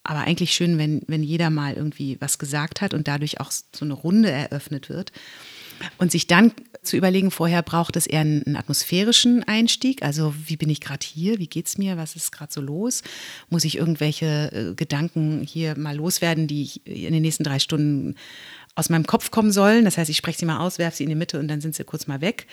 Aber 0.03 0.21
eigentlich 0.21 0.53
schön, 0.53 0.77
wenn, 0.77 1.01
wenn 1.07 1.23
jeder 1.23 1.49
mal 1.49 1.73
irgendwie 1.73 2.17
was 2.19 2.39
gesagt 2.39 2.81
hat 2.81 2.93
und 2.93 3.07
dadurch 3.07 3.39
auch 3.39 3.51
so 3.51 3.85
eine 3.85 3.93
Runde 3.93 4.31
eröffnet 4.31 4.89
wird. 4.89 5.11
Und 5.97 6.11
sich 6.11 6.27
dann 6.27 6.51
zu 6.83 6.97
überlegen, 6.97 7.31
vorher 7.31 7.61
braucht 7.61 7.95
es 7.95 8.05
eher 8.05 8.21
einen, 8.21 8.55
atmosphärischen 8.55 9.43
Einstieg. 9.43 10.03
Also 10.03 10.33
wie 10.45 10.57
bin 10.57 10.69
ich 10.69 10.81
gerade 10.81 11.05
hier? 11.05 11.39
Wie 11.39 11.47
geht's 11.47 11.77
mir? 11.77 11.97
Was 11.97 12.15
ist 12.15 12.31
gerade 12.31 12.51
so 12.51 12.61
los? 12.61 13.01
Muss 13.49 13.63
ich 13.63 13.77
irgendwelche 13.77 14.51
äh, 14.51 14.75
Gedanken 14.75 15.41
hier 15.41 15.77
mal 15.77 15.95
loswerden, 15.95 16.47
die 16.47 16.63
ich 16.63 16.85
in 16.85 17.13
den 17.13 17.21
nächsten 17.21 17.43
drei 17.43 17.59
Stunden 17.59 18.15
aus 18.75 18.89
meinem 18.89 19.05
Kopf 19.05 19.31
kommen 19.31 19.51
sollen? 19.51 19.85
Das 19.85 19.97
heißt, 19.97 20.09
ich 20.09 20.17
spreche 20.17 20.39
sie 20.39 20.45
mal 20.45 20.59
aus, 20.59 20.79
werfe 20.79 20.97
sie 20.97 21.03
in 21.03 21.09
die 21.09 21.15
Mitte 21.15 21.39
und 21.39 21.47
dann 21.47 21.61
sind 21.61 21.75
sie 21.75 21.83
kurz 21.83 22.07
mal 22.07 22.21
weg. 22.21 22.47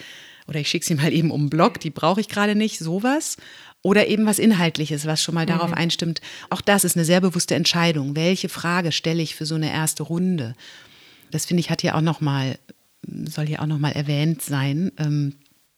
Oder 0.48 0.60
ich 0.60 0.68
schicke 0.68 0.86
sie 0.86 0.94
mal 0.94 1.12
eben 1.12 1.30
um 1.30 1.42
den 1.44 1.50
Block, 1.50 1.80
die 1.80 1.90
brauche 1.90 2.20
ich 2.20 2.28
gerade 2.28 2.54
nicht, 2.54 2.78
sowas. 2.78 3.36
Oder 3.82 4.06
eben 4.08 4.26
was 4.26 4.38
Inhaltliches, 4.38 5.06
was 5.06 5.22
schon 5.22 5.34
mal 5.34 5.46
darauf 5.46 5.72
einstimmt. 5.72 6.20
Auch 6.50 6.60
das 6.60 6.84
ist 6.84 6.96
eine 6.96 7.04
sehr 7.04 7.20
bewusste 7.20 7.54
Entscheidung. 7.54 8.16
Welche 8.16 8.48
Frage 8.48 8.90
stelle 8.92 9.22
ich 9.22 9.34
für 9.36 9.46
so 9.46 9.54
eine 9.54 9.70
erste 9.72 10.02
Runde? 10.02 10.54
Das 11.30 11.46
finde 11.46 11.60
ich 11.60 11.70
hat 11.70 11.82
hier 11.82 11.94
auch 11.96 12.00
noch 12.00 12.20
mal, 12.20 12.58
soll 13.06 13.46
hier 13.46 13.62
auch 13.62 13.66
noch 13.66 13.78
mal 13.78 13.92
erwähnt 13.92 14.42
sein. 14.42 14.90
Ähm, 14.98 15.34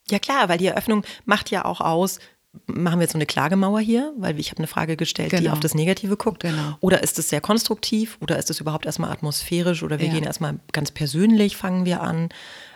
Ja 0.09 0.17
klar, 0.19 0.49
weil 0.49 0.57
die 0.57 0.67
Eröffnung 0.67 1.03
macht 1.25 1.51
ja 1.51 1.65
auch 1.65 1.81
aus, 1.81 2.19
machen 2.65 2.97
wir 2.99 3.03
jetzt 3.03 3.11
so 3.13 3.17
eine 3.17 3.27
Klagemauer 3.27 3.79
hier, 3.79 4.11
weil 4.17 4.39
ich 4.39 4.49
habe 4.49 4.57
eine 4.57 4.67
Frage 4.67 4.97
gestellt, 4.97 5.31
die 5.33 5.37
Genau. 5.37 5.51
auf 5.53 5.59
das 5.59 5.75
Negative 5.75 6.17
guckt. 6.17 6.41
Genau. 6.41 6.77
Oder 6.79 7.03
ist 7.03 7.19
es 7.19 7.29
sehr 7.29 7.41
konstruktiv 7.41 8.17
oder 8.21 8.39
ist 8.39 8.49
es 8.49 8.59
überhaupt 8.59 8.87
erstmal 8.87 9.11
atmosphärisch 9.11 9.83
oder 9.83 9.99
wir 9.99 10.07
Ja. 10.07 10.13
gehen 10.13 10.23
erstmal 10.23 10.59
ganz 10.71 10.89
persönlich, 10.89 11.57
fangen 11.57 11.85
wir 11.85 12.01
an, 12.01 12.29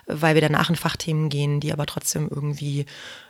weil 0.05 0.35
wir 0.35 0.41
danach 0.41 0.69
in 0.69 0.75
Fachthemen 0.75 1.29
gehen, 1.29 1.59
die 1.59 1.71
aber 1.73 1.85
trotzdem 1.85 2.27
irgendwie 2.29 2.85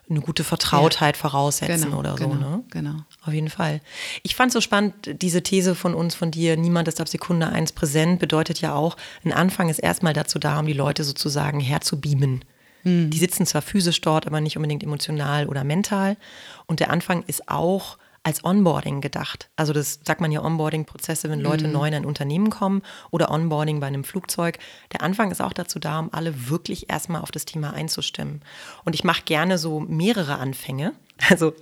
eine 0.10 0.20
gute 0.20 0.44
Vertrautheit 0.44 1.15
voraussetzen 1.15 1.86
Genau, 1.86 2.00
oder 2.00 2.18
so. 2.18 2.27
genau, 2.27 2.36
ne? 2.58 2.63
genau. 2.70 2.96
Auf 3.25 3.34
jeden 3.34 3.50
Fall. 3.50 3.80
Ich 4.22 4.36
fand 4.36 4.51
so 4.51 4.60
spannend, 4.60 4.94
diese 5.22 5.44
These 5.44 5.75
von 5.75 5.94
uns, 5.94 6.13
von 6.13 6.30
dir, 6.30 6.58
niemand 6.58 6.88
ist 6.89 7.00
ab 7.00 7.08
Sekunde 7.08 7.48
eins 7.48 7.72
präsent, 7.72 8.20
bedeutet 8.20 8.60
ja 8.60 8.74
auch, 8.75 8.98
ein 9.24 9.32
Anfang 9.32 9.70
ist 9.70 9.80
erstmal 9.80 10.13
dazu 10.13 10.39
da, 10.39 10.60
um 10.60 10.65
die 10.65 10.74
Leute 10.74 11.03
sozusagen 11.03 11.60
herzubeamen. 11.60 12.44
Die 12.86 13.18
sitzen 13.18 13.46
zwar 13.46 13.62
physisch 13.62 14.01
dort, 14.01 14.27
aber 14.27 14.42
nicht 14.42 14.58
unbedingt 14.58 14.84
emotional 14.84 15.48
oder 15.48 15.63
mental. 15.63 16.18
Und 16.65 16.82
der 16.82 16.89
Anfang 16.89 17.24
ist 17.27 17.48
auch 17.48 17.98
als 18.24 18.44
Onboarding 18.46 19.01
gedacht. 19.01 19.50
Also 19.57 19.74
das 19.74 20.00
sagt 20.05 20.22
man 20.22 20.31
ja 20.31 20.42
Onboarding-Prozesse, 20.42 21.29
wenn 21.29 21.42
Leute 21.42 21.68
neu 21.68 21.88
in 21.88 21.94
ein 21.94 22.05
Unternehmen 22.05 22.50
kommen 22.50 22.81
oder 23.12 23.29
Onboarding 23.29 23.81
bei 23.81 23.88
einem 23.88 24.05
Flugzeug. 24.05 24.59
Der 24.94 25.01
Anfang 25.01 25.29
ist 25.29 25.42
auch 25.42 25.51
dazu 25.51 25.77
da, 25.77 26.00
um 26.00 26.14
alle 26.14 26.50
wirklich 26.50 26.90
erstmal 26.90 27.22
auf 27.22 27.31
das 27.31 27.44
Thema 27.44 27.74
einzustimmen. 27.74 28.42
Und 28.86 28.96
ich 28.96 29.03
mache 29.03 29.24
gerne 29.24 29.57
so 29.57 29.81
mehrere 29.81 30.38
Anfänge. 30.38 30.94
Also 31.29 31.53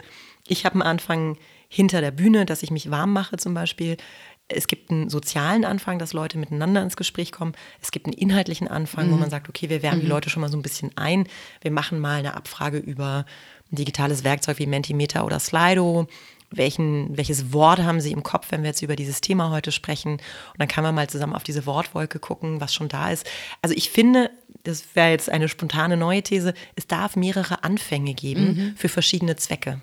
ich 0.48 0.66
habe 0.66 0.76
einen 0.76 0.84
Anfang 0.84 1.38
hinter 1.68 2.02
der 2.02 2.12
Bühne, 2.12 2.46
dass 2.46 2.64
ich 2.64 2.72
mich 2.72 2.92
warm 2.92 3.12
mache 3.12 3.38
zum 3.38 3.54
Beispiel. 3.54 3.98
Es 4.48 4.68
gibt 4.68 4.92
einen 4.92 5.10
sozialen 5.10 5.66
Anfang, 5.66 5.98
dass 6.00 6.14
Leute 6.14 6.38
miteinander 6.38 6.82
ins 6.82 6.98
Gespräch 6.98 7.32
kommen. 7.32 7.54
Es 7.82 7.92
gibt 7.92 8.06
einen 8.06 8.14
inhaltlichen 8.14 8.68
Anfang, 8.68 9.10
wo 9.12 9.16
man 9.16 9.30
sagt, 9.30 9.50
okay, 9.50 9.70
wir 9.70 9.82
wärmen 9.82 10.02
die 10.02 10.08
Leute 10.08 10.30
schon 10.30 10.42
mal 10.42 10.50
so 10.50 10.58
ein 10.58 10.62
bisschen 10.62 10.92
ein. 10.98 11.28
Wir 11.62 11.72
machen 11.72 12.00
mal 12.00 12.20
eine 12.20 12.36
Abfrage 12.36 12.78
über 12.78 13.26
ein 13.72 13.76
digitales 13.76 14.24
Werkzeug 14.24 14.60
wie 14.60 14.68
Mentimeter 14.68 15.26
oder 15.26 15.40
Slido. 15.40 16.08
Welchen, 16.52 17.16
welches 17.18 17.54
Wort 17.54 17.80
haben 17.80 18.02
Sie 18.02 18.12
im 18.12 18.24
Kopf, 18.24 18.48
wenn 18.50 18.62
wir 18.62 18.70
jetzt 18.70 18.82
über 18.82 18.96
dieses 18.96 19.22
Thema 19.22 19.50
heute 19.52 19.72
sprechen? 19.72 20.14
Und 20.14 20.60
dann 20.60 20.68
kann 20.68 20.84
man 20.84 20.94
mal 20.94 21.10
zusammen 21.10 21.34
auf 21.34 21.44
diese 21.44 21.66
Wortwolke 21.66 22.20
gucken, 22.20 22.60
was 22.60 22.74
schon 22.74 22.90
da 22.90 23.10
ist. 23.12 23.26
Also 23.62 23.76
ich 23.76 23.90
finde, 23.90 24.30
das 24.64 24.96
wäre 24.96 25.12
jetzt 25.12 25.30
eine 25.30 25.48
spontane 25.48 25.98
neue 25.98 26.22
These, 26.22 26.54
es 26.76 26.88
darf 26.88 27.16
mehrere 27.16 27.64
Anfänge 27.64 28.14
geben 28.14 28.74
für 28.76 28.90
verschiedene 28.90 29.36
Zwecke. 29.38 29.82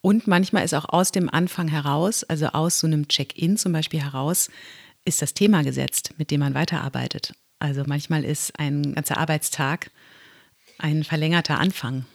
Und 0.00 0.26
manchmal 0.26 0.64
ist 0.64 0.74
auch 0.74 0.88
aus 0.88 1.12
dem 1.12 1.30
Anfang 1.30 1.68
heraus, 1.68 2.24
also 2.24 2.46
aus 2.48 2.80
so 2.80 2.86
einem 2.86 3.08
Check-in 3.08 3.56
zum 3.56 3.72
Beispiel 3.72 4.02
heraus, 4.02 4.50
ist 5.04 5.22
das 5.22 5.34
Thema 5.34 5.62
gesetzt, 5.62 6.14
mit 6.18 6.30
dem 6.30 6.40
man 6.40 6.54
weiterarbeitet. 6.54 7.34
Also 7.58 7.84
manchmal 7.86 8.24
ist 8.24 8.58
ein 8.58 8.94
ganzer 8.94 9.18
Arbeitstag 9.18 9.90
ein 10.78 11.04
verlängerter 11.04 11.58
Anfang. 11.58 12.06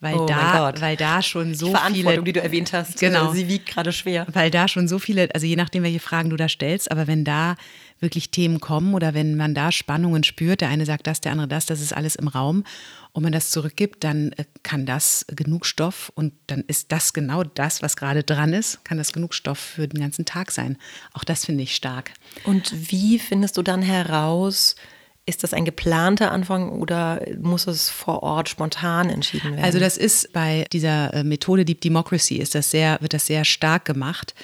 Weil, 0.00 0.14
Oh 0.16 0.26
da, 0.26 0.72
weil 0.80 0.96
da 0.96 1.22
schon 1.22 1.54
so 1.54 1.66
die 1.66 1.72
Verantwortung, 1.72 2.12
viele 2.12 2.22
die 2.24 2.32
du 2.32 2.40
erwähnt 2.42 2.72
hast, 2.72 2.98
Genau. 3.00 3.30
äh, 3.32 3.34
sie 3.34 3.48
wiegt 3.48 3.66
gerade 3.66 3.92
schwer. 3.92 4.26
weil 4.32 4.50
da 4.50 4.68
schon 4.68 4.88
so 4.88 4.98
viele, 4.98 5.28
also 5.34 5.46
je 5.46 5.56
nachdem, 5.56 5.82
welche 5.82 6.00
Fragen 6.00 6.30
du 6.30 6.36
da 6.36 6.48
stellst, 6.48 6.90
aber 6.90 7.06
wenn 7.06 7.24
da 7.24 7.56
wirklich 8.00 8.30
Themen 8.30 8.60
kommen 8.60 8.94
oder 8.94 9.12
wenn 9.12 9.36
man 9.36 9.54
da 9.54 9.72
Spannungen 9.72 10.22
spürt, 10.22 10.60
der 10.60 10.68
eine 10.68 10.86
sagt 10.86 11.06
das, 11.08 11.20
der 11.20 11.32
andere 11.32 11.48
das, 11.48 11.66
das 11.66 11.80
ist 11.80 11.92
alles 11.92 12.14
im 12.14 12.28
Raum 12.28 12.62
und 13.12 13.24
man 13.24 13.32
das 13.32 13.50
zurückgibt, 13.50 14.04
dann 14.04 14.30
äh, 14.32 14.44
kann 14.62 14.86
das 14.86 15.26
genug 15.28 15.66
Stoff 15.66 16.12
und 16.14 16.32
dann 16.46 16.60
ist 16.68 16.92
das 16.92 17.12
genau 17.12 17.42
das, 17.42 17.82
was 17.82 17.96
gerade 17.96 18.22
dran 18.22 18.52
ist, 18.52 18.84
kann 18.84 18.98
das 18.98 19.12
genug 19.12 19.34
Stoff 19.34 19.58
für 19.58 19.88
den 19.88 20.00
ganzen 20.00 20.24
Tag 20.24 20.52
sein. 20.52 20.76
Auch 21.12 21.24
das 21.24 21.44
finde 21.44 21.64
ich 21.64 21.74
stark. 21.74 22.12
Und 22.44 22.72
wie 22.90 23.18
findest 23.18 23.56
du 23.56 23.62
dann 23.62 23.82
heraus, 23.82 24.76
ist 25.28 25.42
das 25.42 25.52
ein 25.52 25.66
geplanter 25.66 26.32
Anfang 26.32 26.70
oder 26.70 27.20
muss 27.40 27.66
es 27.66 27.90
vor 27.90 28.22
Ort 28.22 28.48
spontan 28.48 29.10
entschieden 29.10 29.52
werden? 29.52 29.64
Also 29.64 29.78
das 29.78 29.98
ist 29.98 30.32
bei 30.32 30.66
dieser 30.72 31.12
äh, 31.12 31.22
Methode 31.22 31.64
Deep 31.64 31.82
Democracy 31.82 32.36
ist 32.36 32.54
das 32.54 32.70
sehr, 32.70 32.98
wird 33.00 33.12
das 33.12 33.26
sehr 33.26 33.44
stark 33.44 33.84
gemacht, 33.84 34.34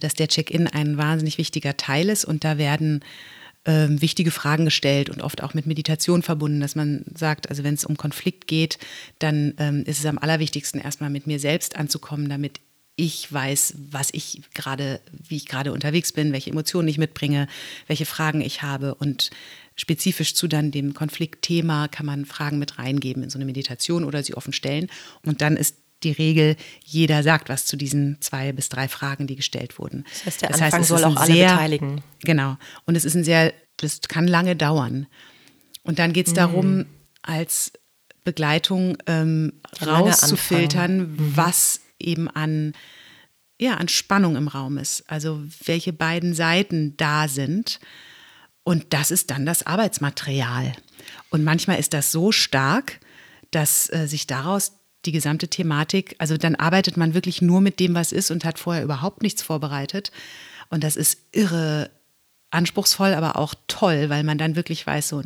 dass 0.00 0.14
der 0.14 0.26
Check-in 0.26 0.66
ein 0.66 0.98
wahnsinnig 0.98 1.38
wichtiger 1.38 1.76
Teil 1.76 2.08
ist 2.08 2.24
und 2.24 2.42
da 2.44 2.58
werden 2.58 3.04
ähm, 3.64 4.02
wichtige 4.02 4.32
Fragen 4.32 4.64
gestellt 4.64 5.08
und 5.10 5.22
oft 5.22 5.44
auch 5.44 5.54
mit 5.54 5.66
Meditation 5.66 6.22
verbunden, 6.22 6.58
dass 6.58 6.74
man 6.74 7.04
sagt, 7.14 7.48
also 7.48 7.62
wenn 7.62 7.74
es 7.74 7.84
um 7.84 7.96
Konflikt 7.96 8.48
geht, 8.48 8.78
dann 9.20 9.54
ähm, 9.58 9.84
ist 9.86 10.00
es 10.00 10.06
am 10.06 10.18
allerwichtigsten 10.18 10.80
erstmal 10.80 11.10
mit 11.10 11.28
mir 11.28 11.38
selbst 11.38 11.76
anzukommen, 11.76 12.28
damit 12.28 12.60
ich 12.96 13.32
weiß, 13.32 13.74
was 13.90 14.10
ich 14.12 14.42
gerade, 14.54 15.00
wie 15.12 15.36
ich 15.36 15.46
gerade 15.46 15.72
unterwegs 15.72 16.12
bin, 16.12 16.32
welche 16.32 16.50
Emotionen 16.50 16.88
ich 16.88 16.98
mitbringe, 16.98 17.46
welche 17.86 18.04
Fragen 18.04 18.40
ich 18.40 18.62
habe 18.62 18.94
und 18.96 19.30
spezifisch 19.76 20.34
zu 20.34 20.48
dann 20.48 20.70
dem 20.70 20.94
Konfliktthema 20.94 21.88
kann 21.88 22.06
man 22.06 22.24
Fragen 22.26 22.58
mit 22.58 22.78
reingeben 22.78 23.22
in 23.22 23.30
so 23.30 23.38
eine 23.38 23.44
Meditation 23.44 24.04
oder 24.04 24.22
sie 24.22 24.34
offen 24.34 24.52
stellen. 24.52 24.88
Und 25.24 25.40
dann 25.42 25.56
ist 25.56 25.76
die 26.02 26.12
Regel, 26.12 26.56
jeder 26.84 27.22
sagt 27.22 27.48
was 27.48 27.64
zu 27.64 27.76
diesen 27.76 28.20
zwei 28.20 28.52
bis 28.52 28.68
drei 28.68 28.88
Fragen, 28.88 29.26
die 29.26 29.36
gestellt 29.36 29.78
wurden. 29.78 30.04
Das 30.24 30.26
heißt, 30.26 30.42
der 30.42 30.50
Anfang 30.54 30.82
es 30.82 30.88
soll 30.88 31.04
auch 31.04 31.16
alle 31.16 31.32
beteiligen. 31.34 32.02
Genau. 32.24 32.56
Und 32.86 32.96
es 32.96 33.04
ist 33.04 33.14
ein 33.14 33.24
sehr, 33.24 33.52
das 33.76 34.00
kann 34.02 34.26
lange 34.26 34.56
dauern. 34.56 35.06
Und 35.84 35.98
dann 35.98 36.10
Mhm. 36.10 36.14
geht 36.14 36.26
es 36.28 36.34
darum, 36.34 36.86
als 37.22 37.72
Begleitung 38.24 38.96
ähm, 39.06 39.52
rauszufiltern, 39.84 40.98
Mhm. 40.98 41.36
was 41.36 41.80
eben 41.98 42.28
an, 42.28 42.72
ja, 43.60 43.74
an 43.76 43.88
Spannung 43.88 44.36
im 44.36 44.48
Raum 44.48 44.78
ist. 44.78 45.04
Also 45.08 45.42
welche 45.64 45.92
beiden 45.92 46.34
Seiten 46.34 46.96
da 46.96 47.28
sind. 47.28 47.78
Und 48.64 48.92
das 48.92 49.10
ist 49.10 49.30
dann 49.30 49.46
das 49.46 49.66
Arbeitsmaterial. 49.66 50.72
Und 51.30 51.44
manchmal 51.44 51.78
ist 51.78 51.94
das 51.94 52.12
so 52.12 52.32
stark, 52.32 53.00
dass 53.50 53.92
äh, 53.92 54.06
sich 54.06 54.26
daraus 54.26 54.72
die 55.04 55.12
gesamte 55.12 55.48
Thematik, 55.48 56.14
also 56.18 56.36
dann 56.36 56.54
arbeitet 56.54 56.96
man 56.96 57.14
wirklich 57.14 57.42
nur 57.42 57.60
mit 57.60 57.80
dem, 57.80 57.94
was 57.94 58.12
ist 58.12 58.30
und 58.30 58.44
hat 58.44 58.58
vorher 58.58 58.84
überhaupt 58.84 59.22
nichts 59.22 59.42
vorbereitet. 59.42 60.12
Und 60.70 60.84
das 60.84 60.96
ist 60.96 61.18
irre 61.32 61.90
anspruchsvoll, 62.50 63.14
aber 63.14 63.36
auch 63.36 63.54
toll, 63.66 64.10
weil 64.10 64.22
man 64.22 64.38
dann 64.38 64.56
wirklich 64.56 64.86
weiß, 64.86 65.08
so, 65.08 65.22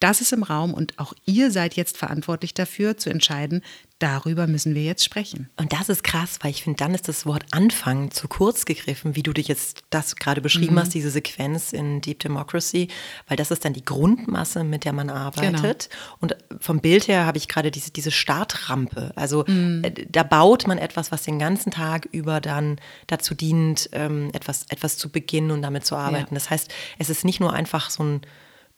das 0.00 0.20
ist 0.20 0.32
im 0.32 0.42
Raum 0.42 0.74
und 0.74 0.98
auch 0.98 1.12
ihr 1.26 1.50
seid 1.50 1.74
jetzt 1.74 1.98
verantwortlich 1.98 2.54
dafür 2.54 2.96
zu 2.96 3.10
entscheiden, 3.10 3.62
darüber 3.98 4.46
müssen 4.46 4.74
wir 4.74 4.82
jetzt 4.82 5.04
sprechen. 5.04 5.50
Und 5.58 5.74
das 5.74 5.90
ist 5.90 6.02
krass, 6.02 6.38
weil 6.40 6.50
ich 6.50 6.62
finde, 6.62 6.78
dann 6.78 6.94
ist 6.94 7.06
das 7.06 7.26
Wort 7.26 7.44
Anfang 7.50 8.10
zu 8.10 8.26
kurz 8.26 8.64
gegriffen, 8.64 9.14
wie 9.14 9.22
du 9.22 9.34
dich 9.34 9.46
jetzt 9.46 9.82
das 9.90 10.16
gerade 10.16 10.40
beschrieben 10.40 10.74
mhm. 10.74 10.80
hast, 10.80 10.94
diese 10.94 11.10
Sequenz 11.10 11.74
in 11.74 12.00
Deep 12.00 12.18
Democracy, 12.20 12.88
weil 13.28 13.36
das 13.36 13.50
ist 13.50 13.64
dann 13.64 13.74
die 13.74 13.84
Grundmasse, 13.84 14.64
mit 14.64 14.86
der 14.86 14.94
man 14.94 15.10
arbeitet. 15.10 15.90
Genau. 15.90 16.16
Und 16.20 16.36
vom 16.58 16.80
Bild 16.80 17.08
her 17.08 17.26
habe 17.26 17.36
ich 17.36 17.46
gerade 17.46 17.70
diese, 17.70 17.90
diese 17.90 18.10
Startrampe. 18.10 19.12
Also 19.16 19.44
mhm. 19.46 19.84
Äh, 19.84 20.06
da 20.08 20.22
baut 20.22 20.66
man 20.66 20.78
etwas, 20.78 21.12
was 21.12 21.22
den 21.22 21.38
ganzen 21.38 21.70
Tag 21.70 22.08
über 22.10 22.40
dann 22.40 22.80
dazu 23.06 23.34
dient, 23.34 23.90
ähm, 23.92 24.30
etwas, 24.32 24.64
etwas 24.70 24.96
zu 24.96 25.10
beginnen 25.10 25.50
und 25.50 25.60
damit 25.60 25.84
zu 25.84 25.94
arbeiten. 25.94 26.34
Ja. 26.34 26.34
Das 26.34 26.48
heißt, 26.48 26.72
es 26.98 27.10
ist 27.10 27.24
nicht 27.24 27.40
nur 27.40 27.52
einfach 27.52 27.90
so 27.90 28.02
ein 28.02 28.20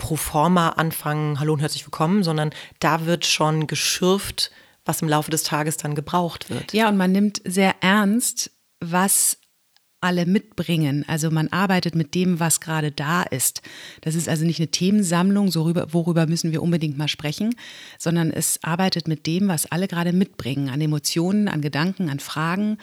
pro 0.02 0.16
forma 0.16 0.70
anfangen, 0.70 1.38
hallo 1.38 1.52
und 1.52 1.60
herzlich 1.60 1.86
willkommen, 1.86 2.24
sondern 2.24 2.50
da 2.80 3.06
wird 3.06 3.24
schon 3.24 3.68
geschürft, 3.68 4.50
was 4.84 5.00
im 5.00 5.08
Laufe 5.08 5.30
des 5.30 5.44
Tages 5.44 5.76
dann 5.76 5.94
gebraucht 5.94 6.50
wird. 6.50 6.72
Ja, 6.72 6.88
und 6.88 6.96
man 6.96 7.12
nimmt 7.12 7.40
sehr 7.44 7.76
ernst, 7.82 8.50
was 8.80 9.38
alle 10.00 10.26
mitbringen. 10.26 11.04
Also 11.06 11.30
man 11.30 11.46
arbeitet 11.48 11.94
mit 11.94 12.16
dem, 12.16 12.40
was 12.40 12.60
gerade 12.60 12.90
da 12.90 13.22
ist. 13.22 13.62
Das 14.00 14.16
ist 14.16 14.28
also 14.28 14.44
nicht 14.44 14.58
eine 14.58 14.72
Themensammlung, 14.72 15.52
so 15.52 15.62
rüber, 15.62 15.86
worüber 15.92 16.26
müssen 16.26 16.50
wir 16.50 16.64
unbedingt 16.64 16.98
mal 16.98 17.06
sprechen, 17.06 17.54
sondern 17.96 18.32
es 18.32 18.58
arbeitet 18.64 19.06
mit 19.06 19.28
dem, 19.28 19.46
was 19.46 19.70
alle 19.70 19.86
gerade 19.86 20.12
mitbringen, 20.12 20.68
an 20.68 20.80
Emotionen, 20.80 21.46
an 21.46 21.62
Gedanken, 21.62 22.10
an 22.10 22.18
Fragen. 22.18 22.78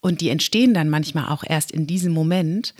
Und 0.00 0.20
die 0.20 0.28
entstehen 0.28 0.72
dann 0.72 0.88
manchmal 0.88 1.30
auch 1.30 1.42
erst 1.44 1.72
in 1.72 1.88
diesem 1.88 2.12
Moment. 2.12 2.74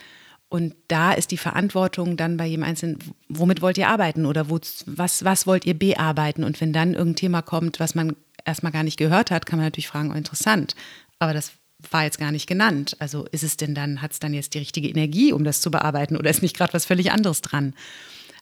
Und 0.50 0.74
da 0.88 1.12
ist 1.12 1.30
die 1.30 1.36
Verantwortung 1.36 2.16
dann 2.16 2.36
bei 2.36 2.44
jedem 2.44 2.64
Einzelnen, 2.64 2.98
womit 3.28 3.62
wollt 3.62 3.78
ihr 3.78 3.88
arbeiten 3.88 4.26
oder 4.26 4.50
wo, 4.50 4.58
was, 4.84 5.24
was 5.24 5.46
wollt 5.46 5.64
ihr 5.64 5.78
bearbeiten? 5.78 6.42
Und 6.42 6.60
wenn 6.60 6.72
dann 6.72 6.94
irgendein 6.94 7.16
Thema 7.16 7.40
kommt, 7.40 7.78
was 7.78 7.94
man 7.94 8.16
erstmal 8.44 8.72
gar 8.72 8.82
nicht 8.82 8.96
gehört 8.96 9.30
hat, 9.30 9.46
kann 9.46 9.58
man 9.58 9.66
natürlich 9.66 9.86
fragen, 9.86 10.10
oh, 10.10 10.14
interessant, 10.14 10.74
aber 11.20 11.32
das 11.34 11.52
war 11.90 12.02
jetzt 12.02 12.18
gar 12.18 12.32
nicht 12.32 12.48
genannt. 12.48 12.96
Also 12.98 13.26
ist 13.30 13.44
es 13.44 13.56
denn 13.56 13.76
dann, 13.76 14.02
hat 14.02 14.12
es 14.12 14.18
dann 14.18 14.34
jetzt 14.34 14.54
die 14.54 14.58
richtige 14.58 14.88
Energie, 14.88 15.32
um 15.32 15.44
das 15.44 15.60
zu 15.60 15.70
bearbeiten 15.70 16.16
oder 16.16 16.30
ist 16.30 16.42
nicht 16.42 16.56
gerade 16.56 16.74
was 16.74 16.84
völlig 16.84 17.12
anderes 17.12 17.42
dran? 17.42 17.74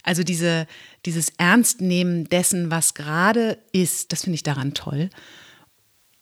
Also 0.03 0.23
diese, 0.23 0.67
dieses 1.05 1.31
Ernstnehmen 1.37 2.25
dessen, 2.25 2.71
was 2.71 2.95
gerade 2.95 3.59
ist, 3.73 4.13
das 4.13 4.25
finde 4.25 4.37
ich 4.37 4.43
daran 4.43 4.73
toll. 4.73 5.11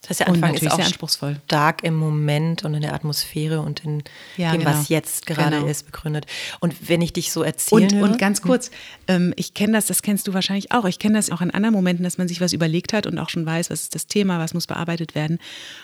Das 0.09 0.19
der 0.19 0.29
Anfang 0.29 0.55
ist 0.55 0.71
auch 0.71 0.77
sehr 0.77 0.87
anspruchsvoll. 0.87 1.37
stark 1.47 1.83
im 1.83 1.95
Moment 1.95 2.65
und 2.65 2.75
in 2.75 2.83
der 2.83 2.95
Atmosphäre 2.95 3.61
und 3.61 3.85
in 3.85 4.03
ja, 4.37 4.53
dem, 4.53 4.61
genau. 4.61 4.73
was 4.73 4.89
jetzt 4.89 5.27
gerade 5.27 5.57
genau. 5.57 5.67
ist, 5.69 5.87
begründet. 5.87 6.27
Und 6.61 6.89
wenn 6.89 7.03
ich 7.03 7.13
dich 7.13 7.33
so 7.33 7.43
erzähle. 7.43 8.03
Und, 8.03 8.13
und 8.13 8.19
ganz 8.19 8.43
kurz, 8.43 8.71
ähm, 9.09 9.33
ich 9.37 9.55
kenne 9.55 9.73
das, 9.73 9.87
das 9.87 10.03
kennst 10.03 10.29
du 10.29 10.35
wahrscheinlich 10.35 10.73
auch. 10.73 10.85
Ich 10.85 10.99
kenne 10.99 11.17
das 11.17 11.31
auch 11.31 11.41
in 11.41 11.51
anderen 11.51 11.75
Momenten, 11.75 12.05
dass 12.05 12.19
man 12.19 12.29
sich 12.29 12.41
was 12.41 12.53
überlegt 12.53 12.93
hat 12.93 13.07
und 13.07 13.19
auch 13.19 13.29
schon 13.29 13.47
weiß, 13.47 13.71
was 13.71 13.83
ist 13.83 13.95
das 13.95 14.07
Thema, 14.07 14.39
was 14.39 14.55
muss 14.55 14.67
bearbeitet 14.67 15.15
werden. 15.15 15.39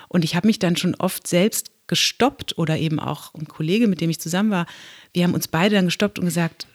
Und 0.09 0.25
ich 0.25 0.37
habe 0.37 0.47
mich 0.47 0.59
dann 0.59 0.77
schon 0.77 0.95
oft 0.95 1.27
selbst 1.27 1.71
gestoppt 1.87 2.57
oder 2.59 2.79
eben 2.79 3.01
auch 3.01 3.35
ein 3.35 3.47
Kollege, 3.47 3.89
mit 3.89 4.01
dem 4.01 4.09
ich 4.09 4.21
zusammen 4.21 4.51
war, 4.51 4.67
wir 5.13 5.25
haben 5.25 5.35
uns 5.35 5.49
beide 5.49 5.75
dann 5.75 5.87
gestoppt 5.87 6.19
und 6.19 6.25
gesagt, 6.25 6.67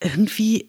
irgendwie 0.00 0.68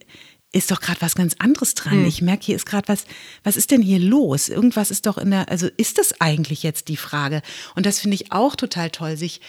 ist 0.52 0.72
doch 0.72 0.82
gerade 0.82 1.02
was 1.02 1.16
ganz 1.16 1.36
anderes 1.38 1.76
dran. 1.76 1.94
Hm. 1.94 2.06
Ich 2.06 2.22
merke, 2.22 2.46
hier 2.46 2.56
ist 2.56 2.66
gerade 2.66 2.88
was, 2.88 3.06
was 3.44 3.56
ist 3.56 3.72
denn 3.72 3.82
hier 3.82 4.00
los? 4.00 4.50
Irgendwas 4.50 4.90
ist 4.90 5.06
doch 5.06 5.18
in 5.18 5.32
der, 5.32 5.50
also 5.50 5.68
ist 5.78 5.98
das 5.98 6.20
eigentlich 6.20 6.64
jetzt 6.64 6.88
die 6.88 6.98
Frage? 6.98 7.42
Und 7.76 7.86
das 7.86 8.00
finde 8.00 8.16
ich 8.16 8.32
auch 8.32 8.56
total 8.56 8.90
toll, 8.90 9.16
sich, 9.16 9.42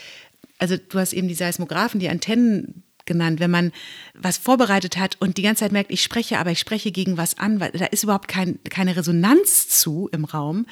also 0.58 0.76
du 0.76 0.98
hast 0.98 1.12
eben 1.12 1.28
die 1.28 1.34
Seismographen, 1.34 2.00
die 2.00 2.10
Antennen 2.10 2.84
genannt, 3.06 3.40
wenn 3.40 3.50
man 3.50 3.72
was 4.14 4.36
vorbereitet 4.36 4.98
hat 4.98 5.16
und 5.20 5.38
die 5.38 5.42
ganze 5.42 5.64
Zeit 5.64 5.72
merkt, 5.72 5.90
ich 5.90 6.02
spreche, 6.02 6.38
aber 6.38 6.50
ich 6.50 6.60
spreche 6.60 6.92
gegen 6.92 7.16
was 7.16 7.38
an, 7.38 7.60
weil 7.60 7.70
da 7.72 7.86
ist 7.86 8.04
überhaupt 8.04 8.28
kein, 8.28 8.58
keine 8.68 8.94
Resonanz 8.94 9.68
zu 9.68 10.08
im 10.12 10.26
Raum, 10.26 10.66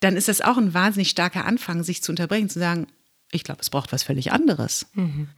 dann 0.00 0.16
ist 0.16 0.28
das 0.28 0.40
auch 0.40 0.56
ein 0.56 0.72
wahnsinnig 0.72 1.10
starker 1.10 1.44
Anfang, 1.44 1.82
sich 1.82 2.02
zu 2.02 2.12
unterbrechen, 2.12 2.48
zu 2.48 2.58
sagen, 2.58 2.86
ich 3.32 3.44
glaube, 3.44 3.60
es 3.60 3.70
braucht 3.70 3.92
was 3.92 4.02
völlig 4.02 4.32
anderes. 4.32 4.86
Mhm. 4.94 5.28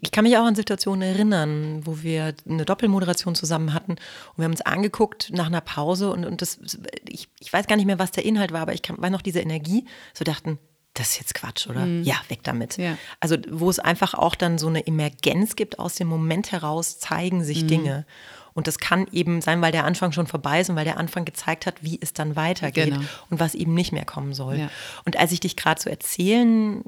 Ich 0.00 0.12
kann 0.12 0.24
mich 0.24 0.36
auch 0.36 0.44
an 0.44 0.54
Situationen 0.54 1.02
erinnern, 1.02 1.80
wo 1.84 2.02
wir 2.02 2.34
eine 2.48 2.64
Doppelmoderation 2.64 3.34
zusammen 3.34 3.74
hatten 3.74 3.92
und 3.92 4.38
wir 4.38 4.44
haben 4.44 4.52
uns 4.52 4.62
angeguckt 4.62 5.30
nach 5.32 5.46
einer 5.46 5.60
Pause 5.60 6.10
und, 6.12 6.24
und 6.24 6.42
das, 6.42 6.58
ich, 7.08 7.28
ich 7.40 7.52
weiß 7.52 7.66
gar 7.66 7.76
nicht 7.76 7.86
mehr, 7.86 7.98
was 7.98 8.12
der 8.12 8.24
Inhalt 8.24 8.52
war, 8.52 8.60
aber 8.60 8.74
ich 8.74 8.82
kann, 8.82 9.00
war 9.00 9.10
noch 9.10 9.22
diese 9.22 9.40
Energie, 9.40 9.84
so 10.14 10.24
dachten, 10.24 10.58
das 10.94 11.10
ist 11.10 11.20
jetzt 11.20 11.34
Quatsch, 11.34 11.68
oder? 11.68 11.86
Mhm. 11.86 12.02
Ja, 12.02 12.16
weg 12.28 12.40
damit. 12.42 12.76
Ja. 12.76 12.98
Also, 13.20 13.36
wo 13.48 13.70
es 13.70 13.78
einfach 13.78 14.14
auch 14.14 14.34
dann 14.34 14.58
so 14.58 14.66
eine 14.66 14.86
Emergenz 14.86 15.54
gibt, 15.54 15.78
aus 15.78 15.94
dem 15.94 16.08
Moment 16.08 16.50
heraus 16.50 16.98
zeigen 16.98 17.44
sich 17.44 17.62
mhm. 17.62 17.68
Dinge. 17.68 18.06
Und 18.54 18.66
das 18.66 18.78
kann 18.78 19.06
eben 19.12 19.40
sein, 19.40 19.62
weil 19.62 19.70
der 19.70 19.84
Anfang 19.84 20.10
schon 20.10 20.26
vorbei 20.26 20.60
ist 20.60 20.68
und 20.68 20.76
weil 20.76 20.84
der 20.84 20.98
Anfang 20.98 21.24
gezeigt 21.24 21.66
hat, 21.66 21.82
wie 21.82 21.98
es 22.02 22.12
dann 22.12 22.34
weitergeht 22.34 22.94
genau. 22.94 23.06
und 23.30 23.38
was 23.38 23.54
eben 23.54 23.74
nicht 23.74 23.92
mehr 23.92 24.04
kommen 24.04 24.34
soll. 24.34 24.58
Ja. 24.58 24.70
Und 25.04 25.16
als 25.16 25.30
ich 25.30 25.38
dich 25.38 25.56
gerade 25.56 25.80
so 25.80 25.88
erzählen 25.88 26.82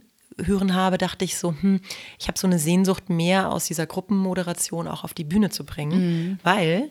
hören 0.44 0.74
habe, 0.74 0.98
dachte 0.98 1.24
ich 1.24 1.36
so, 1.36 1.54
hm, 1.60 1.80
ich 2.18 2.28
habe 2.28 2.38
so 2.38 2.46
eine 2.46 2.58
Sehnsucht 2.58 3.10
mehr 3.10 3.50
aus 3.50 3.66
dieser 3.66 3.86
Gruppenmoderation 3.86 4.88
auch 4.88 5.04
auf 5.04 5.14
die 5.14 5.24
Bühne 5.24 5.50
zu 5.50 5.64
bringen, 5.64 6.30
mhm. 6.30 6.38
weil 6.42 6.90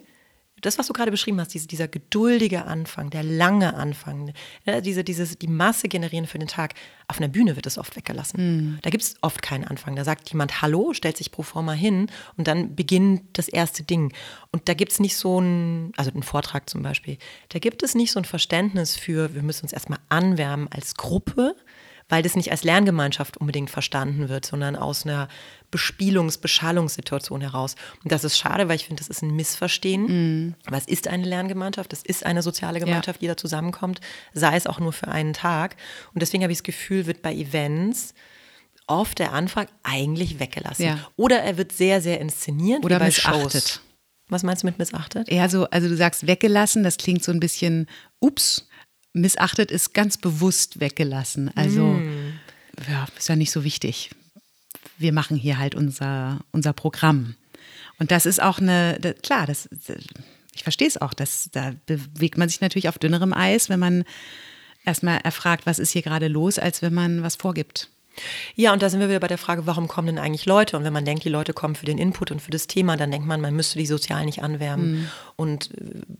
das, 0.62 0.78
was 0.78 0.88
du 0.88 0.94
gerade 0.94 1.12
beschrieben 1.12 1.40
hast, 1.40 1.54
diese, 1.54 1.68
dieser 1.68 1.88
geduldige 1.88 2.66
Anfang, 2.66 3.10
der 3.10 3.24
lange 3.24 3.74
Anfang, 3.74 4.34
ne, 4.66 4.82
diese, 4.82 5.04
dieses, 5.04 5.38
die 5.38 5.48
Masse 5.48 5.88
generieren 5.88 6.28
für 6.28 6.40
den 6.40 6.48
Tag, 6.48 6.76
auf 7.08 7.18
einer 7.18 7.28
Bühne 7.28 7.56
wird 7.56 7.66
es 7.66 7.78
oft 7.78 7.96
weggelassen. 7.96 8.40
Mhm. 8.40 8.80
Da 8.82 8.90
gibt 8.90 9.04
es 9.04 9.16
oft 9.22 9.42
keinen 9.42 9.66
Anfang. 9.66 9.96
Da 9.96 10.04
sagt 10.04 10.30
jemand 10.30 10.62
Hallo, 10.62 10.94
stellt 10.94 11.18
sich 11.18 11.32
pro 11.32 11.44
forma 11.44 11.74
hin 11.74 12.08
und 12.38 12.48
dann 12.48 12.76
beginnt 12.76 13.24
das 13.34 13.48
erste 13.48 13.84
Ding. 13.84 14.14
Und 14.52 14.70
da 14.70 14.74
gibt 14.74 14.92
es 14.92 15.00
nicht 15.00 15.18
so 15.18 15.40
ein, 15.40 15.92
also 15.98 16.12
ein 16.14 16.24
Vortrag 16.24 16.70
zum 16.70 16.84
Beispiel, 16.84 17.18
da 17.50 17.60
gibt 17.60 17.84
es 17.84 17.96
nicht 17.96 18.12
so 18.12 18.20
ein 18.20 18.26
Verständnis 18.26 18.96
für, 18.96 19.34
wir 19.34 19.44
müssen 19.44 19.64
uns 19.64 19.74
erstmal 19.74 20.00
anwärmen 20.10 20.68
als 20.72 20.96
Gruppe, 20.96 21.56
weil 22.12 22.24
das 22.24 22.36
nicht 22.36 22.52
als 22.52 22.65
Lerngemeinschaft 22.65 23.38
unbedingt 23.38 23.69
verstanden 23.69 24.28
wird, 24.28 24.45
sondern 24.45 24.76
aus 24.76 25.06
einer 25.06 25.30
Bespielungs-, 25.71 26.41
Beschallungssituation 26.41 27.39
heraus. 27.39 27.76
Und 28.04 28.12
das 28.12 28.26
ist 28.26 28.38
schade, 28.38 28.67
weil 28.67 28.76
ich 28.76 28.86
finde, 28.86 29.00
das 29.00 29.08
ist 29.08 29.21
ein 29.21 29.34
Missverstehen. 29.34 30.04
Mhm. 30.04 30.56
Was 30.69 30.86
ist 30.88 31.08
eine 31.08 31.26
Lerngemeinschaft? 31.26 31.89
Das 31.93 32.04
ist 32.04 32.26
eine 32.26 32.41
soziale 32.41 32.82
Gemeinschaft, 32.82 33.21
ja. 33.21 33.28
die 33.28 33.28
da 33.28 33.38
zusammenkommt, 33.38 34.02
sei 34.34 34.58
es 34.58 34.67
auch 34.67 34.80
nur 34.80 34.91
für 34.91 35.08
einen 35.08 35.32
Tag. 35.32 35.78
Und 36.13 36.21
deswegen 36.21 36.43
habe 36.43 36.52
ich 36.52 36.60
das 36.60 36.63
Gefühl, 36.63 37.06
wird 37.06 37.21
bei 37.21 37.34
Events 37.34 38.13
oft 38.88 39.19
der 39.19 39.32
Anfang 39.32 39.67
eigentlich 39.84 40.38
weggelassen. 40.38 40.84
Ja. 40.84 41.00
Oder 41.15 41.39
er 41.39 41.58
wird 41.58 41.71
sehr, 41.71 42.02
sehr 42.02 42.19
inszeniert. 42.19 42.84
Oder 42.84 43.00
missachtet. 43.00 43.63
Shows. 43.63 43.82
Was 44.28 44.43
meinst 44.43 44.63
du 44.63 44.67
mit 44.67 44.80
missachtet? 44.80 45.32
Ja, 45.32 45.47
so, 45.47 45.69
also 45.69 45.88
du 45.88 45.95
sagst 45.95 46.28
weggelassen, 46.28 46.84
das 46.84 46.97
klingt 46.97 47.24
so 47.24 47.32
ein 47.32 47.39
bisschen, 47.39 47.88
ups, 48.19 48.67
missachtet 49.13 49.71
ist 49.71 49.93
ganz 49.93 50.17
bewusst 50.17 50.80
weggelassen. 50.80 51.52
Also, 51.56 51.86
mm. 51.86 52.39
ja, 52.89 53.08
ist 53.17 53.30
ja 53.30 53.36
nicht 53.36 53.52
so 53.52 53.63
wichtig. 53.63 54.12
Wir 54.97 55.13
machen 55.13 55.38
hier 55.38 55.58
halt 55.58 55.76
unser, 55.76 56.39
unser 56.52 56.74
Programm. 56.74 57.36
Und 58.00 58.12
das 58.12 58.26
ist 58.26 58.41
auch 58.41 58.60
eine, 58.60 58.97
das, 59.00 59.15
klar, 59.21 59.47
das, 59.47 59.69
ich 60.54 60.63
verstehe 60.63 60.88
es 60.88 61.00
auch, 61.00 61.13
dass, 61.13 61.50
da 61.52 61.74
bewegt 61.86 62.38
man 62.38 62.50
sich 62.50 62.62
natürlich 62.62 62.89
auf 62.89 63.00
dünnerem 63.00 63.34
Eis, 63.34 63.69
wenn 63.69 63.80
man 63.80 64.04
erstmal 64.86 65.19
erfragt, 65.19 65.65
was 65.65 65.80
ist 65.80 65.91
hier 65.91 66.02
gerade 66.02 66.28
los, 66.28 66.60
als 66.60 66.82
wenn 66.82 66.93
man 66.93 67.24
was 67.24 67.36
vorgibt. 67.36 67.89
Ja, 68.56 68.74
und 68.74 68.82
da 68.82 68.89
sind 68.89 69.00
wir 69.00 69.08
wieder 69.08 69.19
bei 69.19 69.28
der 69.28 69.38
Frage, 69.38 69.65
warum 69.65 69.88
kommen 69.88 70.08
denn 70.08 70.17
eigentlich 70.17 70.45
Leute? 70.45 70.76
Und 70.76 70.84
wenn 70.84 70.93
man 70.93 71.06
denkt, 71.06 71.24
die 71.24 71.30
Leute 71.30 71.54
kommen 71.54 71.76
für 71.76 71.86
den 71.86 71.97
Input 71.97 72.32
und 72.32 72.41
für 72.41 72.52
das 72.52 72.67
Thema, 72.67 72.97
dann 72.97 73.12
denkt 73.12 73.28
man, 73.28 73.39
man 73.39 73.56
müsste 73.56 73.80
die 73.80 73.86
sozial 73.86 74.26
nicht 74.26 74.43
anwärmen. 74.43 74.91
Mhm. 74.91 75.08
Und 75.38 75.69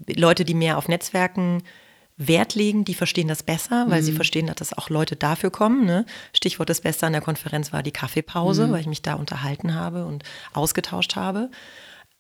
äh, 0.08 0.14
Leute, 0.14 0.46
die 0.46 0.54
mehr 0.54 0.78
auf 0.78 0.88
Netzwerken 0.88 1.64
Wert 2.18 2.56
legen, 2.56 2.86
die 2.86 2.94
verstehen 2.94 3.28
das 3.28 3.44
besser, 3.44 3.86
weil 3.90 4.02
mhm. 4.02 4.06
sie 4.06 4.14
verstehen, 4.14 4.52
dass 4.56 4.78
auch 4.78 4.90
Leute 4.90 5.16
dafür 5.16 5.50
kommen. 5.50 5.86
Ne? 5.86 6.06
Stichwort 6.34 6.70
das 6.70 6.82
Beste 6.82 7.06
an 7.06 7.14
der 7.14 7.22
Konferenz 7.22 7.74
war 7.74 7.84
die 7.84 7.92
Kaffeepause, 7.92 8.68
mhm. 8.68 8.72
weil 8.72 8.82
ich 8.82 8.88
mich 8.88 9.02
da 9.02 9.16
unterhalten 9.16 9.74
habe 9.74 10.06
und 10.06 10.24
ausgetauscht 10.54 11.16
habe. 11.16 11.50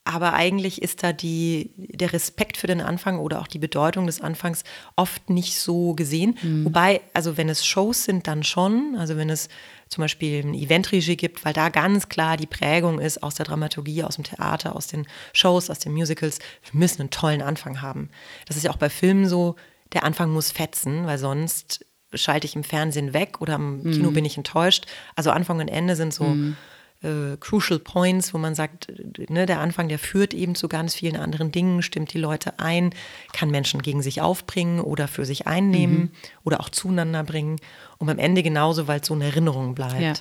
Aber 0.03 0.33
eigentlich 0.33 0.81
ist 0.81 1.03
da 1.03 1.13
die, 1.13 1.69
der 1.77 2.11
Respekt 2.11 2.57
für 2.57 2.65
den 2.65 2.81
Anfang 2.81 3.19
oder 3.19 3.39
auch 3.39 3.45
die 3.45 3.59
Bedeutung 3.59 4.07
des 4.07 4.19
Anfangs 4.19 4.63
oft 4.95 5.29
nicht 5.29 5.59
so 5.59 5.93
gesehen. 5.93 6.37
Mhm. 6.41 6.65
Wobei, 6.65 7.01
also 7.13 7.37
wenn 7.37 7.49
es 7.49 7.63
Shows 7.63 8.05
sind, 8.05 8.25
dann 8.25 8.43
schon. 8.43 8.95
Also 8.97 9.15
wenn 9.15 9.29
es 9.29 9.47
zum 9.89 10.01
Beispiel 10.01 10.43
ein 10.43 10.55
Eventregie 10.55 11.17
gibt, 11.17 11.45
weil 11.45 11.53
da 11.53 11.69
ganz 11.69 12.09
klar 12.09 12.35
die 12.35 12.47
Prägung 12.47 12.99
ist 12.99 13.21
aus 13.21 13.35
der 13.35 13.45
Dramaturgie, 13.45 14.03
aus 14.03 14.15
dem 14.15 14.23
Theater, 14.23 14.75
aus 14.75 14.87
den 14.87 15.05
Shows, 15.33 15.69
aus 15.69 15.77
den 15.77 15.91
Musicals. 15.91 16.39
Wir 16.71 16.79
müssen 16.79 17.01
einen 17.01 17.11
tollen 17.11 17.43
Anfang 17.43 17.83
haben. 17.83 18.09
Das 18.47 18.57
ist 18.57 18.63
ja 18.63 18.71
auch 18.71 18.77
bei 18.77 18.89
Filmen 18.89 19.27
so 19.27 19.55
der 19.93 20.03
Anfang 20.03 20.31
muss 20.31 20.51
fetzen, 20.51 21.05
weil 21.05 21.17
sonst 21.17 21.85
schalte 22.13 22.45
ich 22.45 22.55
im 22.55 22.63
Fernsehen 22.63 23.13
weg 23.13 23.41
oder 23.41 23.55
im 23.55 23.83
mhm. 23.83 23.91
Kino 23.91 24.11
bin 24.11 24.25
ich 24.25 24.37
enttäuscht. 24.37 24.85
Also 25.15 25.31
Anfang 25.31 25.59
und 25.59 25.67
Ende 25.67 25.95
sind 25.95 26.13
so 26.13 26.25
mhm. 26.25 26.57
äh, 27.01 27.37
crucial 27.39 27.79
points, 27.79 28.33
wo 28.33 28.37
man 28.37 28.55
sagt, 28.55 28.87
ne, 29.29 29.45
der 29.45 29.59
Anfang, 29.59 29.87
der 29.87 29.99
führt 29.99 30.33
eben 30.33 30.55
zu 30.55 30.67
ganz 30.67 30.95
vielen 30.95 31.15
anderen 31.15 31.51
Dingen, 31.51 31.81
stimmt 31.81 32.13
die 32.13 32.17
Leute 32.17 32.59
ein, 32.59 32.93
kann 33.33 33.49
Menschen 33.49 33.81
gegen 33.81 34.01
sich 34.01 34.21
aufbringen 34.21 34.79
oder 34.79 35.07
für 35.07 35.25
sich 35.25 35.47
einnehmen 35.47 35.97
mhm. 35.97 36.11
oder 36.43 36.59
auch 36.59 36.69
zueinander 36.69 37.23
bringen. 37.23 37.57
Und 37.97 38.09
am 38.09 38.19
Ende 38.19 38.43
genauso, 38.43 38.87
weil 38.87 39.01
es 39.01 39.07
so 39.07 39.13
eine 39.13 39.25
Erinnerung 39.25 39.75
bleibt. 39.75 40.01
Ja. 40.01 40.13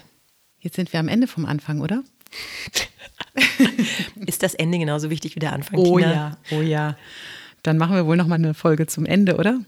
Jetzt 0.61 0.76
sind 0.76 0.92
wir 0.92 1.00
am 1.00 1.09
Ende 1.09 1.26
vom 1.26 1.46
Anfang, 1.46 1.80
oder? 1.80 2.04
Ist 4.26 4.42
das 4.42 4.54
Ende 4.54 4.78
genauso 4.78 5.11
wichtig 5.11 5.35
wie 5.35 5.40
der 5.40 5.52
Anfang? 5.52 5.78
Oh 5.78 5.98
Tina? 5.98 6.12
ja, 6.12 6.37
oh 6.52 6.61
ja. 6.61 6.96
Dann 7.62 7.79
machen 7.79 7.94
wir 7.94 8.07
wohl 8.07 8.16
noch 8.16 8.27
mal 8.27 8.37
eine 8.37 8.55
Folge 8.55 8.87
zum 8.87 9.07
Ende, 9.07 9.37
oder? 9.37 9.61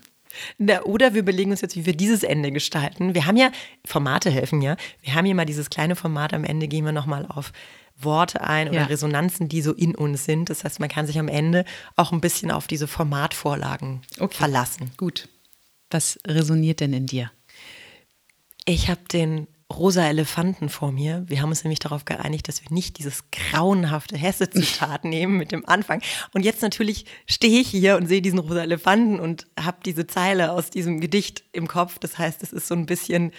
Na, 0.58 0.82
oder 0.82 1.12
wir 1.14 1.20
überlegen 1.20 1.50
uns 1.50 1.60
jetzt, 1.60 1.76
wie 1.76 1.86
wir 1.86 1.94
dieses 1.94 2.22
Ende 2.22 2.52
gestalten. 2.52 3.14
Wir 3.14 3.26
haben 3.26 3.36
ja, 3.36 3.50
Formate 3.84 4.30
helfen 4.30 4.62
ja, 4.62 4.76
wir 5.02 5.14
haben 5.14 5.26
hier 5.26 5.34
mal 5.34 5.44
dieses 5.44 5.68
kleine 5.68 5.96
Format, 5.96 6.32
am 6.32 6.44
Ende 6.44 6.68
gehen 6.68 6.84
wir 6.84 6.92
nochmal 6.92 7.26
auf 7.26 7.52
Worte 7.98 8.40
ein 8.40 8.68
oder 8.68 8.80
Ja. 8.80 8.86
Resonanzen, 8.86 9.48
die 9.48 9.62
so 9.62 9.72
in 9.72 9.94
uns 9.94 10.24
sind. 10.24 10.50
Das 10.50 10.64
heißt, 10.64 10.80
man 10.80 10.88
kann 10.88 11.06
sich 11.06 11.18
am 11.18 11.28
Ende 11.28 11.64
auch 11.96 12.12
ein 12.12 12.20
bisschen 12.20 12.50
auf 12.50 12.66
diese 12.66 12.88
Formatvorlagen 12.88 14.00
verlassen. 14.30 14.90
Gut. 14.96 15.28
Was 15.90 16.18
resoniert 16.26 16.80
denn 16.80 16.94
in 16.94 17.06
dir? 17.06 17.30
Ich 18.64 18.88
habe 18.88 19.00
den 19.12 19.46
rosa 19.76 20.06
Elefanten 20.06 20.68
vor 20.68 20.92
mir. 20.92 21.24
Wir 21.26 21.42
haben 21.42 21.50
uns 21.50 21.64
nämlich 21.64 21.78
darauf 21.78 22.04
geeinigt, 22.04 22.48
dass 22.48 22.62
wir 22.62 22.72
nicht 22.72 22.98
dieses 22.98 23.24
grauenhafte 23.30 24.16
Hesse-Zitat 24.16 25.04
nehmen 25.04 25.36
mit 25.36 25.52
dem 25.52 25.68
Anfang. 25.68 26.02
Und 26.32 26.44
jetzt 26.44 26.62
natürlich 26.62 27.06
stehe 27.26 27.60
ich 27.60 27.68
hier 27.68 27.96
und 27.96 28.06
sehe 28.06 28.22
diesen 28.22 28.38
rosa 28.38 28.62
Elefanten 28.62 29.20
und 29.20 29.46
habe 29.58 29.78
diese 29.84 30.06
Zeile 30.06 30.52
aus 30.52 30.70
diesem 30.70 31.00
Gedicht 31.00 31.44
im 31.52 31.68
Kopf. 31.68 31.98
Das 31.98 32.18
heißt, 32.18 32.42
es 32.42 32.52
ist 32.52 32.68
so 32.68 32.74
ein 32.74 32.86
bisschen 32.86 33.32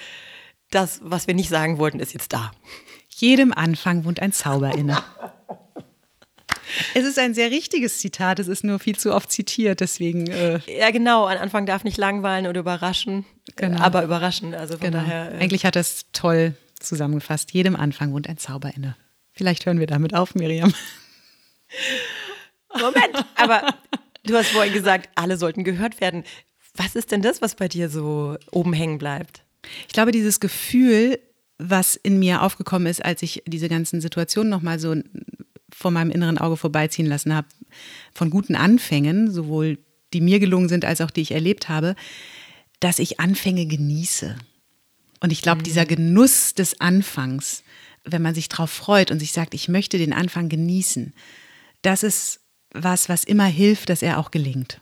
das, 0.70 1.00
was 1.04 1.28
wir 1.28 1.36
nicht 1.36 1.50
sagen 1.50 1.78
wollten, 1.78 2.00
ist 2.00 2.14
jetzt 2.14 2.34
da. 2.34 2.52
Jedem 3.08 3.54
Anfang 3.54 4.06
wohnt 4.06 4.20
ein 4.20 4.32
Zauber 4.32 4.74
inne. 4.74 4.98
Es 6.94 7.06
ist 7.06 7.20
ein 7.20 7.34
sehr 7.34 7.52
richtiges 7.52 8.00
Zitat, 8.00 8.40
es 8.40 8.48
ist 8.48 8.64
nur 8.64 8.80
viel 8.80 8.98
zu 8.98 9.14
oft 9.14 9.32
zitiert, 9.32 9.80
deswegen. 9.80 10.28
Äh, 10.28 10.60
Ja, 10.68 10.92
genau. 10.92 11.26
An 11.26 11.38
Anfang 11.38 11.66
darf 11.66 11.84
nicht 11.84 11.98
langweilen 11.98 12.48
oder 12.48 12.60
überraschen, 12.62 13.26
Genau. 13.56 13.80
aber 13.82 14.04
überraschen. 14.04 14.54
Also 14.54 14.78
von 14.78 14.92
genau. 14.92 15.00
daher. 15.04 15.34
äh, 15.34 15.38
Eigentlich 15.44 15.66
hat 15.66 15.76
es 15.76 16.06
toll 16.14 16.56
zusammengefasst. 16.80 17.52
Jedem 17.52 17.76
Anfang 17.76 18.12
wohnt 18.14 18.28
ein 18.30 18.38
Zauber 18.38 18.72
inne. 18.76 18.96
Vielleicht 19.32 19.66
hören 19.66 19.80
wir 19.80 19.88
damit 19.88 20.14
auf, 20.14 20.36
Miriam. 20.36 20.74
Moment, 22.80 23.26
aber 23.36 23.74
du 24.26 24.36
hast 24.36 24.50
vorhin 24.50 24.74
gesagt, 24.74 25.10
alle 25.16 25.38
sollten 25.38 25.64
gehört 25.64 26.02
werden. 26.02 26.24
Was 26.76 26.96
ist 26.96 27.12
denn 27.12 27.22
das, 27.22 27.42
was 27.42 27.56
bei 27.56 27.68
dir 27.68 27.90
so 27.90 28.36
oben 28.52 28.74
hängen 28.74 28.98
bleibt? 28.98 29.44
Ich 29.88 29.94
glaube, 29.94 30.12
dieses 30.12 30.40
Gefühl, 30.40 31.20
was 31.60 31.96
in 31.96 32.20
mir 32.20 32.42
aufgekommen 32.42 32.88
ist, 32.88 33.04
als 33.06 33.22
ich 33.22 33.44
diese 33.46 33.70
ganzen 33.70 34.02
Situationen 34.02 34.50
nochmal 34.50 34.80
so 34.80 34.96
vor 35.76 35.92
meinem 35.92 36.12
inneren 36.12 36.38
Auge 36.38 36.58
vorbeiziehen 36.58 37.08
lassen 37.08 37.34
habe, 37.34 37.48
von 38.14 38.30
guten 38.30 38.56
Anfängen, 38.56 39.32
sowohl 39.32 39.80
die 40.14 40.22
mir 40.22 40.40
gelungen 40.40 40.70
sind, 40.70 40.86
als 40.86 41.02
auch 41.02 41.12
die 41.12 41.22
ich 41.22 41.32
erlebt 41.32 41.70
habe, 41.70 41.96
dass 42.80 43.00
ich 43.00 43.20
Anfänge 43.20 43.66
genieße. 43.66 44.36
Und 45.20 45.32
ich 45.32 45.42
glaube, 45.42 45.64
dieser 45.64 45.86
Genuss 45.86 46.54
des 46.54 46.82
Anfangs, 46.82 47.64
wenn 48.04 48.22
man 48.22 48.36
sich 48.36 48.50
darauf 48.50 48.70
freut 48.70 49.10
und 49.10 49.20
sich 49.20 49.32
sagt, 49.32 49.54
ich 49.54 49.70
möchte 49.70 49.98
den 49.98 50.14
Anfang 50.14 50.50
genießen, 50.50 51.14
das 51.82 52.04
ist 52.04 52.42
was, 52.74 53.08
was 53.08 53.24
immer 53.24 53.46
hilft, 53.46 53.90
dass 53.90 54.02
er 54.02 54.18
auch 54.18 54.32
gelingt. 54.32 54.82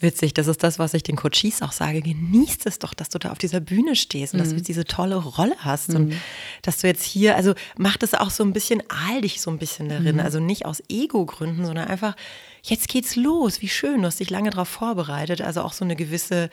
Witzig, 0.00 0.34
das 0.34 0.46
ist 0.46 0.62
das, 0.62 0.78
was 0.78 0.94
ich 0.94 1.02
den 1.02 1.16
Coaches 1.16 1.62
auch 1.62 1.72
sage. 1.72 2.02
Genießt 2.02 2.66
es 2.66 2.78
doch, 2.78 2.94
dass 2.94 3.08
du 3.08 3.18
da 3.18 3.30
auf 3.32 3.38
dieser 3.38 3.60
Bühne 3.60 3.96
stehst 3.96 4.34
und 4.34 4.40
dass 4.40 4.50
du 4.50 4.60
diese 4.60 4.84
tolle 4.84 5.16
Rolle 5.16 5.56
hast 5.58 5.94
und 5.94 6.14
dass 6.62 6.78
du 6.78 6.86
jetzt 6.86 7.02
hier, 7.04 7.36
also 7.36 7.54
mach 7.76 7.96
das 7.96 8.14
auch 8.14 8.30
so 8.30 8.42
ein 8.44 8.52
bisschen, 8.52 8.82
ahl 8.88 9.20
dich 9.20 9.40
so 9.40 9.50
ein 9.50 9.58
bisschen 9.58 9.88
darin. 9.88 10.20
Also 10.20 10.40
nicht 10.40 10.66
aus 10.66 10.82
Ego-Gründen, 10.88 11.64
sondern 11.66 11.88
einfach, 11.88 12.16
jetzt 12.62 12.88
geht's 12.88 13.16
los. 13.16 13.60
Wie 13.62 13.68
schön, 13.68 14.00
du 14.02 14.06
hast 14.06 14.20
dich 14.20 14.30
lange 14.30 14.50
darauf 14.50 14.68
vorbereitet. 14.68 15.40
Also 15.40 15.62
auch 15.62 15.72
so 15.72 15.84
eine 15.84 15.96
gewisse 15.96 16.50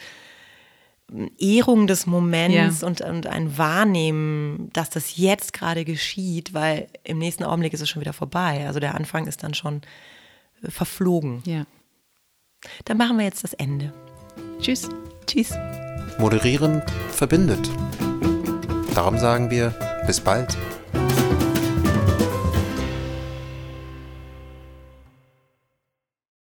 Ehrung 1.40 1.88
des 1.88 2.06
Moments 2.06 2.82
Ja. 2.82 2.88
und, 2.88 3.00
und 3.00 3.28
ein 3.28 3.58
Wahrnehmen, 3.58 4.70
dass 4.74 4.90
das 4.90 5.16
jetzt 5.16 5.54
gerade 5.54 5.86
geschieht, 5.86 6.54
weil 6.54 6.90
im 7.06 7.18
nächsten 7.18 7.46
Augenblick 7.46 7.74
ist 7.74 7.80
es 7.82 7.90
schon 7.90 8.02
wieder 8.02 8.12
vorbei. 8.12 8.66
Also 8.68 8.82
der 8.82 8.94
Anfang 8.96 9.26
ist 9.26 9.42
dann 9.42 9.54
schon 9.54 9.82
äh, 10.64 10.70
verflogen. 10.70 11.44
Ja. 11.46 11.66
Dann 12.86 12.98
machen 12.98 13.18
wir 13.18 13.26
jetzt 13.26 13.44
das 13.44 13.54
Ende. 13.54 13.94
Tschüss. 14.60 14.90
Tschüss. 15.26 15.54
Moderieren 16.18 16.82
verbindet. 17.12 17.70
Darum 18.96 19.18
sagen 19.18 19.52
wir 19.52 19.74
bis 20.08 20.20
bald. 20.20 20.58